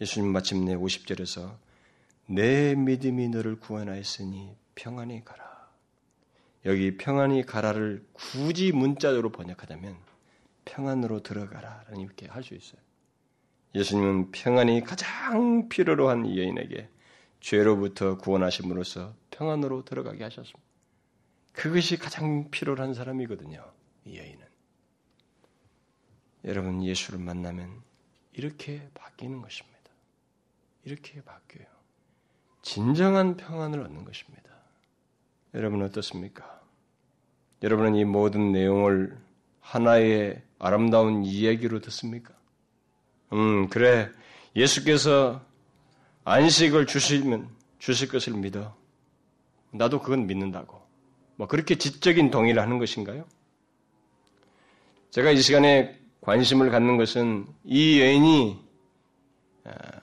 [0.01, 1.57] 예수님 마침내 50절에서
[2.25, 5.69] 내 믿음이 너를 구원하였으니 평안히 가라.
[6.65, 9.95] 여기 평안히 가라를 굳이 문자로 번역하자면
[10.65, 11.83] 평안으로 들어가라.
[11.87, 12.81] 라는 이렇게 할 수 있어요.
[13.75, 16.89] 예수님은 평안이 가장 필요로 한 이 여인에게
[17.39, 20.59] 죄로부터 구원하심으로써 평안으로 들어가게 하셨습니다.
[21.53, 23.63] 그것이 가장 필요로 한 사람이거든요.
[24.05, 24.45] 이 여인은.
[26.45, 27.81] 여러분 예수를 만나면
[28.33, 29.70] 이렇게 바뀌는 것입니다.
[30.83, 31.67] 이렇게 바뀌어요.
[32.61, 34.49] 진정한 평안을 얻는 것입니다.
[35.53, 36.61] 여러분 어떻습니까?
[37.63, 39.17] 여러분은 이 모든 내용을
[39.59, 42.33] 하나의 아름다운 이야기로 듣습니까?
[43.33, 44.09] 음, 그래.
[44.55, 45.43] 예수께서
[46.23, 48.75] 안식을 주시면 주실 것을 믿어.
[49.71, 50.81] 나도 그건 믿는다고.
[51.35, 53.25] 뭐 그렇게 지적인 동의를 하는 것인가요?
[55.11, 58.59] 제가 이 시간에 관심을 갖는 것은 이 여인이
[59.65, 60.00] 아,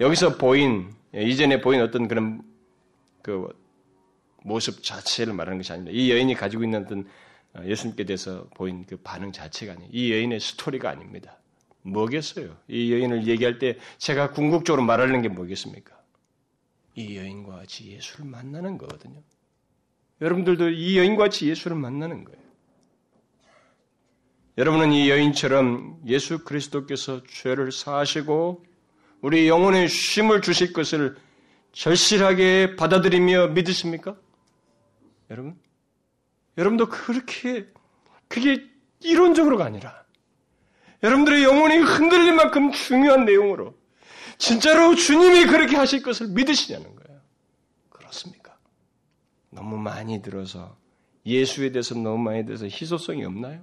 [0.00, 2.42] 여기서 보인 예, 이전에 보인 어떤 그런
[3.22, 3.48] 그
[4.42, 5.96] 모습 자체를 말하는 것이 아닙니다.
[5.96, 7.06] 이 여인이 가지고 있는 어떤
[7.54, 9.90] 어, 예수님께 대해서 보인 그 반응 자체가 아니에요.
[9.92, 11.38] 이 여인의 스토리가 아닙니다.
[11.82, 12.56] 뭐겠어요?
[12.68, 15.98] 이 여인을 얘기할 때 제가 궁극적으로 말하는 게 뭐겠습니까?
[16.94, 19.20] 이 여인과 같이 예수를 만나는 거거든요.
[20.20, 22.40] 여러분들도 이 여인과 같이 예수를 만나는 거예요.
[24.58, 28.69] 여러분은 이 여인처럼 예수 그리스도께서 죄를 사하시고
[29.22, 31.16] 우리 영혼의 쉼을 주실 것을
[31.72, 34.16] 절실하게 받아들이며 믿으십니까?
[35.30, 35.58] 여러분?
[36.58, 37.66] 여러분도 그렇게
[38.28, 38.64] 그게
[39.00, 40.04] 이론적으로가 아니라
[41.02, 43.74] 여러분들의 영혼이 흔들릴 만큼 중요한 내용으로
[44.38, 47.20] 진짜로 주님이 그렇게 하실 것을 믿으시냐는 거예요.
[47.88, 48.56] 그렇습니까?
[49.50, 50.76] 너무 많이 들어서
[51.26, 53.62] 예수에 대해서 너무 많이 들어서 희소성이 없나요?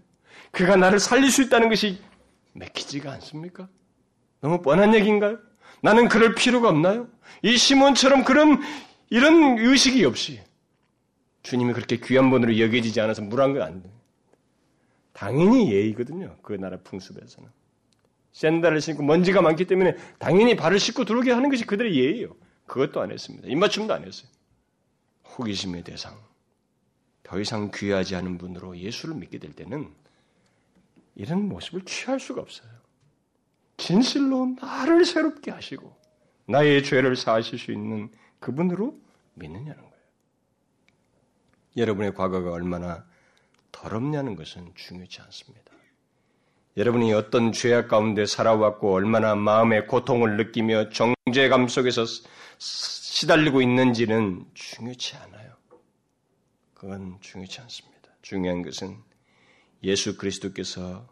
[0.52, 2.00] 그가 나를 살릴 수 있다는 것이
[2.54, 3.68] 맥히지가 않습니까?
[4.40, 5.40] 너무 뻔한 얘기인가요?
[5.82, 7.08] 나는 그럴 필요가 없나요?
[7.42, 8.62] 이 시몬처럼 그런
[9.10, 10.42] 이런 의식이 없이
[11.44, 13.90] 주님이 그렇게 귀한 분으로 여겨지지 않아서 물한 건 안 돼.
[15.14, 16.36] 당연히 예의거든요.
[16.44, 17.50] 그 나라 풍습에서는.
[18.34, 22.36] 샌달을 신고 먼지가 많기 때문에 당연히 발을 씻고 들어오게 하는 것이 그들의 예의예요.
[22.68, 23.48] 그것도 안 했습니다.
[23.48, 24.30] 입맞춤도 안 했어요.
[25.38, 26.16] 호기심의 대상.
[27.24, 29.90] 더 이상 귀하지 않은 분으로 예수를 믿게 될 때는
[31.16, 32.70] 이런 모습을 취할 수가 없어요.
[33.78, 35.96] 진실로 나를 새롭게 하시고
[36.48, 39.00] 나의 죄를 사하실 수 있는 그분으로
[39.36, 39.96] 믿느냐는 거예요.
[41.78, 43.06] 여러분의 과거가 얼마나
[43.72, 45.72] 더럽냐는 것은 중요치 않습니다.
[46.76, 52.06] 여러분이 어떤 죄악 가운데 살아왔고 얼마나 마음의 고통을 느끼며 정죄감 속에서
[52.60, 55.56] 시달리고 있는지는 중요치 않아요.
[56.74, 58.12] 그건 중요치 않습니다.
[58.22, 58.98] 중요한 것은
[59.84, 61.08] 예수 그리스도께서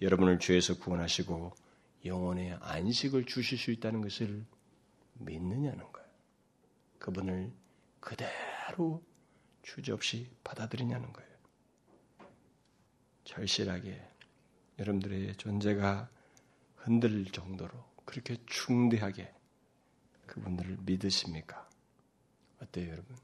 [0.00, 1.52] 여러분을 죄에서 구원하시고
[2.04, 4.44] 영혼의 안식을 주실 수 있다는 것을
[5.14, 6.08] 믿느냐는 거예요.
[6.98, 7.52] 그분을
[8.00, 9.02] 그대로
[9.62, 11.30] 주저없이 받아들이냐는 거예요.
[13.24, 14.02] 절실하게
[14.78, 16.08] 여러분들의 존재가
[16.76, 17.70] 흔들릴 정도로
[18.04, 19.32] 그렇게 중대하게
[20.26, 21.68] 그분들을 믿으십니까?
[22.62, 23.16] 어때요, 여러분?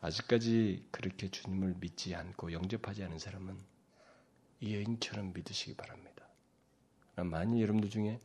[0.00, 3.58] 아직까지 그렇게 주님을 믿지 않고 영접하지 않은 사람은
[4.60, 6.05] 이 여인처럼 믿으시기 바랍니다.
[7.24, 8.20] 만일 여러분들 중에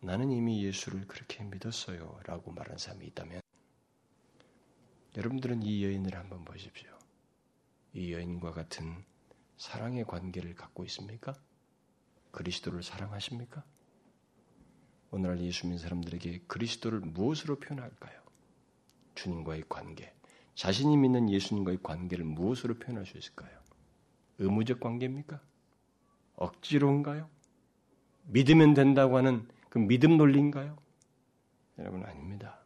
[0.00, 3.40] 나는 이미 예수를 그렇게 믿었어요 라고 말하는 사람이 있다면
[5.16, 6.90] 여러분들은 이 여인을 한번 보십시오.
[7.92, 9.04] 이 여인과 같은
[9.56, 11.34] 사랑의 관계를 갖고 있습니까?
[12.32, 13.62] 그리스도를 사랑하십니까?
[15.12, 18.20] 오늘날 예수 믿는 사람들에게 그리스도를 무엇으로 표현할까요?
[19.14, 20.12] 주님과의 관계,
[20.56, 23.56] 자신이 믿는 예수님과의 관계를 무엇으로 표현할 수 있을까요?
[24.38, 25.40] 의무적 관계입니까?
[26.34, 27.30] 억지로인가요?
[28.26, 30.76] 믿으면 된다고 하는 그 믿음 논리인가요?
[31.78, 32.58] 여러분 아닙니다.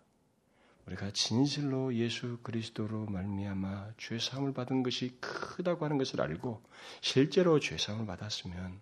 [0.87, 6.63] 우리가 진실로 예수 그리스도로 말미암아 죄 사함을 받은 것이 크다고 하는 것을 알고
[7.01, 8.81] 실제로 죄 사함을 받았으면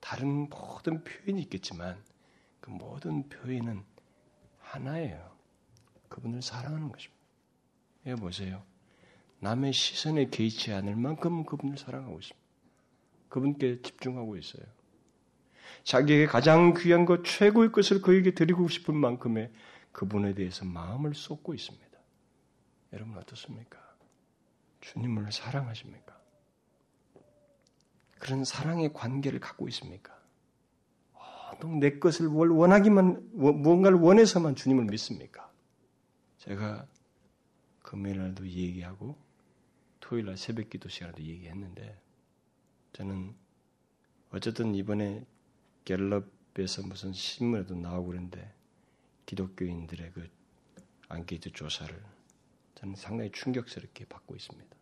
[0.00, 2.02] 다른 모든 표현이 있겠지만
[2.60, 3.84] 그 모든 표현은
[4.58, 5.32] 하나예요.
[6.08, 7.22] 그분을 사랑하는 것입니다.
[8.06, 8.62] 예, 보세요.
[9.40, 12.40] 남의 시선에 개의치 않을 만큼 그분을 사랑하고 있습니다.
[13.28, 14.64] 그분께 집중하고 있어요.
[15.84, 19.50] 자기에게 가장 귀한 것, 최고의 것을 그에게 드리고 싶은 만큼의
[19.92, 21.98] 그분에 대해서 마음을 쏟고 있습니다.
[22.92, 23.78] 여러분 어떻습니까?
[24.80, 26.20] 주님을 사랑하십니까?
[28.18, 30.20] 그런 사랑의 관계를 갖고 있습니까?
[31.80, 35.50] 내 것을 원하기만 무언가를 원해서만 주님을 믿습니까?
[36.38, 36.86] 제가
[37.82, 39.16] 금요일 날도 얘기하고
[40.00, 42.00] 토요일 날 새벽 기도 시간에도 얘기했는데
[42.92, 43.34] 저는
[44.30, 45.24] 어쨌든 이번에
[45.84, 48.52] 갤럽에서 무슨 신문에도 나오고 그랬는데
[49.26, 50.28] 기독교인들의 그
[51.08, 51.94] 안케이트 조사를
[52.74, 54.76] 저는 상당히 충격스럽게 받고 있습니다.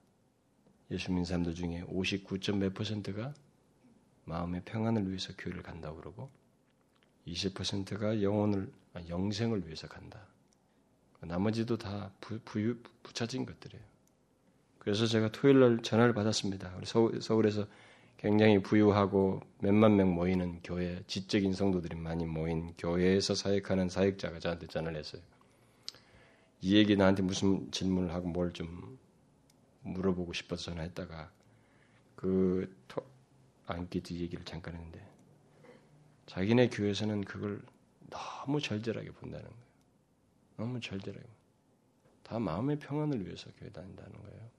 [0.90, 2.57] 예수 믿는 사람들 중에 59.
[2.57, 3.34] 몇 퍼센트가
[4.24, 6.30] 마음의 평안을 위해서 교회를 간다고 그러고
[7.26, 10.26] 20%가 영혼을 아, 영생을 위해서 간다.
[11.20, 13.84] 나머지도 다 부, 부, 부차진 것들이에요.
[14.78, 16.80] 그래서 제가 토요일 날 전화를 받았습니다.
[16.84, 17.66] 서울, 서울에서
[18.20, 24.98] 굉장히 부유하고 몇만 명 모이는 교회, 지적인 성도들이 많이 모인 교회에서 사역하는 사역자가 저한테 전화를
[24.98, 25.22] 했어요.
[26.60, 28.98] 이 얘기 나한테 무슨 질문을 하고 뭘 좀
[29.82, 31.32] 물어보고 싶어서 전화했다가
[32.14, 32.76] 그
[33.66, 35.02] 안기드 얘기를 잠깐 했는데
[36.26, 37.62] 자기네 교회에서는 그걸
[38.10, 39.64] 너무 절절하게 본다는 거예요.
[40.58, 41.26] 너무 절절하게.
[42.22, 44.50] 다 마음의 평안을 위해서 교회 다닌다는 거예요.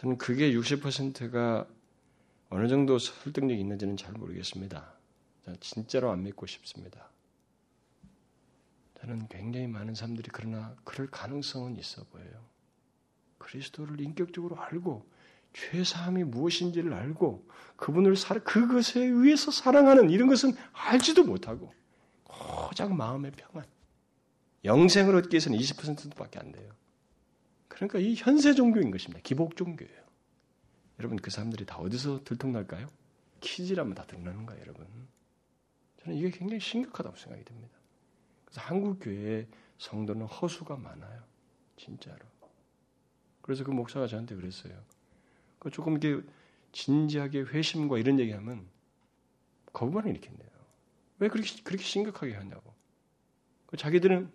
[0.00, 1.66] 저는 그게 60%가
[2.48, 4.94] 어느 정도 설득력이 있는지는 잘 모르겠습니다.
[5.60, 7.10] 진짜로 안 믿고 싶습니다.
[8.98, 12.46] 저는 굉장히 많은 사람들이 그러나 그럴 가능성은 있어 보여요.
[13.36, 15.06] 그리스도를 인격적으로 알고
[15.52, 17.46] 죄사함이 무엇인지를 알고
[17.76, 21.74] 그분을 살 그것에 의해서 사랑하는 이런 것은 알지도 못하고
[22.24, 23.66] 고작 마음의 평안.
[24.64, 26.79] 영생을 얻기 위해서는 20%밖에 안 돼요.
[27.70, 29.20] 그러니까 이 현세 종교인 것입니다.
[29.22, 30.00] 기복 종교예요.
[30.98, 32.88] 여러분 그 사람들이 다 어디서 들통날까요?
[33.40, 34.86] 키즈라면 다 들나는 거예요, 여러분.
[36.02, 37.74] 저는 이게 굉장히 심각하다고 생각이 듭니다.
[38.44, 39.46] 그래서 한국 교회의
[39.78, 41.22] 성도는 허수가 많아요.
[41.76, 42.18] 진짜로.
[43.40, 44.74] 그래서 그 목사가 저한테 그랬어요.
[45.58, 46.26] 그 조금 이렇게
[46.72, 48.68] 진지하게 회심과 이런 얘기하면
[49.72, 50.50] 거부반을 일으킨대요.
[51.20, 52.74] 왜 그렇게 그렇게 심각하게 하냐고.
[53.66, 54.30] 그 자기들은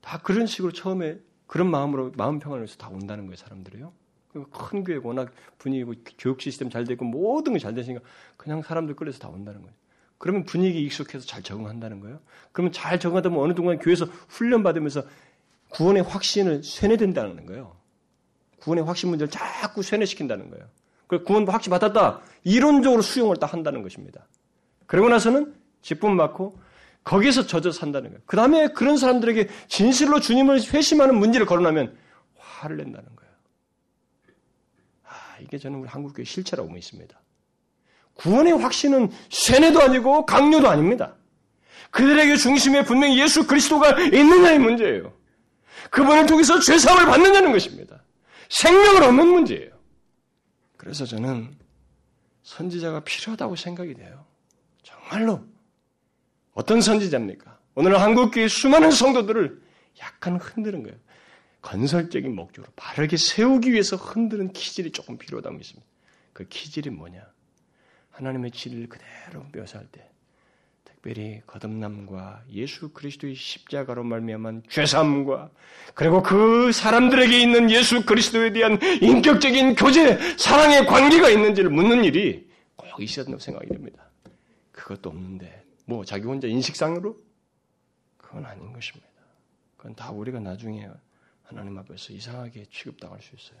[0.00, 3.92] 다 그런 식으로 처음에 그런 마음으로 마음 평안을 위해서 다 온다는 거예요, 사람들이요.
[4.32, 8.04] 그큰 교회 워낙 분위기고 교육 시스템 잘 되고 모든 게 잘 되시니까
[8.36, 9.74] 그냥 사람들 끌려서 다 온다는 거예요.
[10.18, 12.18] 그러면 분위기 익숙해서 잘 적응한다는 거예요.
[12.52, 15.04] 그러면 잘 적응하다 보면 어느 동안 교회에서 훈련 받으면서
[15.70, 17.76] 구원의 확신을 쇠뇌된다는 거예요.
[18.60, 20.66] 구원의 확신 문제를 자꾸 쇠뇌시킨다는 거예요.
[21.06, 22.20] 그 구원 확신 받았다.
[22.44, 24.26] 이론적으로 수용을 딱 한다는 것입니다.
[24.86, 26.58] 그러고 나서는 기쁨 받고
[27.04, 28.22] 거기서 젖어 산다는 거예요.
[28.26, 31.96] 그 다음에 그런 사람들에게 진실로 주님을 회심하는 문제를 거론하면
[32.36, 33.32] 화를 낸다는 거예요.
[35.04, 37.20] 아, 이게 저는 우리 한국교회 실체라고 믿습니다.
[38.14, 41.14] 구원의 확신은 쇠뇌도 아니고 강요도 아닙니다.
[41.90, 45.12] 그들에게 중심에 분명히 예수 그리스도가 있느냐의 문제예요.
[45.90, 48.02] 그분을 통해서 죄사함을 받느냐는 것입니다.
[48.48, 49.70] 생명을 얻는 문제예요.
[50.76, 51.54] 그래서 저는
[52.42, 54.24] 선지자가 필요하다고 생각이 돼요.
[54.82, 55.44] 정말로
[56.54, 57.58] 어떤 선지자입니까?
[57.74, 59.60] 오늘 한국교회 수많은 성도들을
[60.00, 60.96] 약간 흔드는 거예요.
[61.62, 65.86] 건설적인 목적으로 바르게 세우기 위해서 흔드는 기질이 조금 필요하다고 믿습니다.
[66.32, 67.22] 그 기질이 뭐냐?
[68.10, 70.08] 하나님의 진리를 그대로 묘사할 때
[70.84, 75.50] 특별히 거듭남과 예수 그리스도의 십자가로 말미암은 죄사함과
[75.94, 82.46] 그리고 그 사람들에게 있는 예수 그리스도에 대한 인격적인 교제, 사랑의 관계가 있는지를 묻는 일이
[82.76, 84.10] 꼭 있어야 된다고 생각이 됩니다.
[84.72, 87.16] 그것도 없는데 뭐 자기 혼자 인식상으로
[88.16, 89.08] 그건 아닌 것입니다.
[89.76, 90.88] 그건 다 우리가 나중에
[91.42, 93.58] 하나님 앞에서 이상하게 취급당할 수 있어요.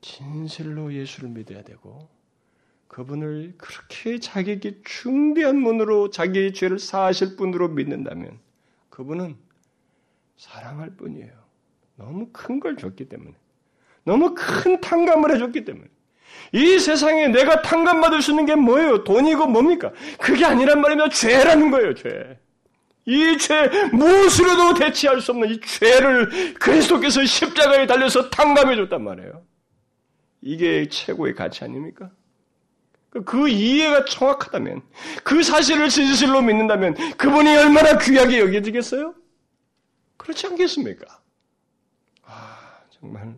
[0.00, 2.08] 진실로 예수를 믿어야 되고
[2.88, 8.38] 그분을 그렇게 자기에게 중대한 분으로 자기의 죄를 사하실 분으로 믿는다면
[8.90, 9.36] 그분은
[10.36, 11.32] 사랑할 뿐이에요.
[11.96, 13.34] 너무 큰 걸 줬기 때문에.
[14.04, 15.88] 너무 큰 탕감을 해줬기 때문에.
[16.52, 19.04] 이 세상에 내가 탕감받을 수 있는 게 뭐예요?
[19.04, 19.92] 돈이고 뭡니까?
[20.20, 22.38] 그게 아니란 말이면 죄라는 거예요, 죄.
[23.06, 29.42] 이 죄, 무엇으로도 대체할 수 없는 이 죄를 그리스도께서 십자가에 달려서 탕감해 줬단 말이에요.
[30.40, 32.10] 이게 최고의 가치 아닙니까?
[33.24, 34.82] 그 이해가 정확하다면,
[35.22, 39.14] 그 사실을 진실로 믿는다면, 그분이 얼마나 귀하게 여겨지겠어요?
[40.16, 41.20] 그렇지 않겠습니까?
[42.22, 43.36] 아, 정말,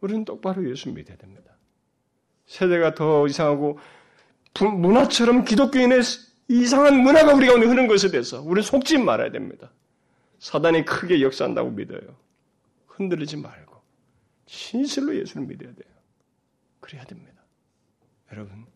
[0.00, 1.52] 우리는 똑바로 예수 믿어야 됩니다.
[2.46, 3.78] 세대가 더 이상하고,
[4.60, 6.00] 문화처럼 기독교인의
[6.48, 9.70] 이상한 문화가 우리 가운데 흐르는 것에 대해서 우리는 속지 말아야 됩니다.
[10.38, 12.16] 사단이 크게 역사한다고 믿어요.
[12.86, 13.80] 흔들리지 말고,
[14.46, 15.92] 진실로 예수를 믿어야 돼요.
[16.80, 17.40] 그래야 됩니다.
[18.32, 18.66] 여러분,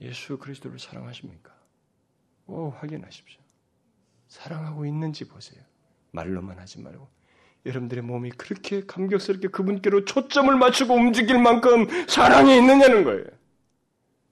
[0.00, 1.56] 예수 그리스도를 사랑하십니까?
[2.46, 3.40] 오, 확인하십시오.
[4.28, 5.62] 사랑하고 있는지 보세요.
[6.10, 7.08] 말로만 하지 말고.
[7.66, 13.24] 여러분들의 몸이 그렇게 감격스럽게 그분께로 초점을 맞추고 움직일 만큼 사랑이 있느냐는 거예요.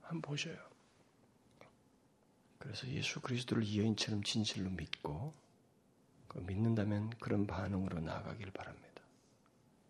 [0.03, 0.57] 한번 보셔요.
[2.59, 5.35] 그래서 예수 그리스도를 여인처럼 진실로 믿고
[6.29, 9.03] 그 믿는다면 그런 반응으로 나아가길 바랍니다.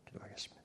[0.07, 0.62] 기도하겠습니다.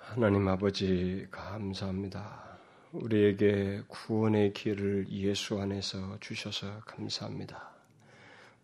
[0.00, 2.58] 하나님 아버지 감사합니다.
[2.92, 7.77] 우리에게 구원의 길을 예수 안에서 주셔서 감사합니다.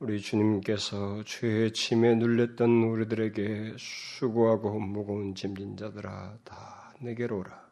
[0.04, 7.66] 우리 주님께서 죄의 침에 눌렸던 우리들에게 수고하고 무거운 짐진 자들아 다 내게로 오라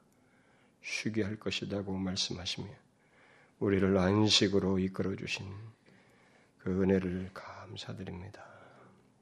[0.81, 2.69] 쉬게 할 것이라고 말씀하시며
[3.59, 5.45] 우리를 안식으로 이끌어 주신
[6.57, 8.43] 그 은혜를 감사드립니다.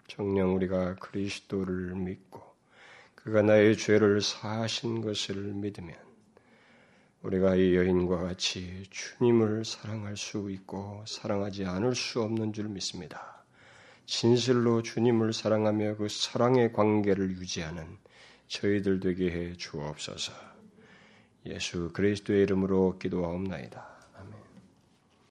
[0.07, 2.41] 정녕 우리가 그리스도를 믿고
[3.17, 6.10] 그가 나의 죄를 사하신 것을 믿으면
[7.23, 13.45] 우리가 이 여인과 같이 주님을 사랑할 수 있고 사랑하지 않을 수 없는 줄 믿습니다.
[14.07, 17.99] 진실로 주님을 사랑하며 그 사랑의 관계를 유지하는
[18.49, 20.33] 저희들 되게 해 주옵소서.
[21.47, 24.00] 예수 그리스도의 이름으로 기도하옵나이다.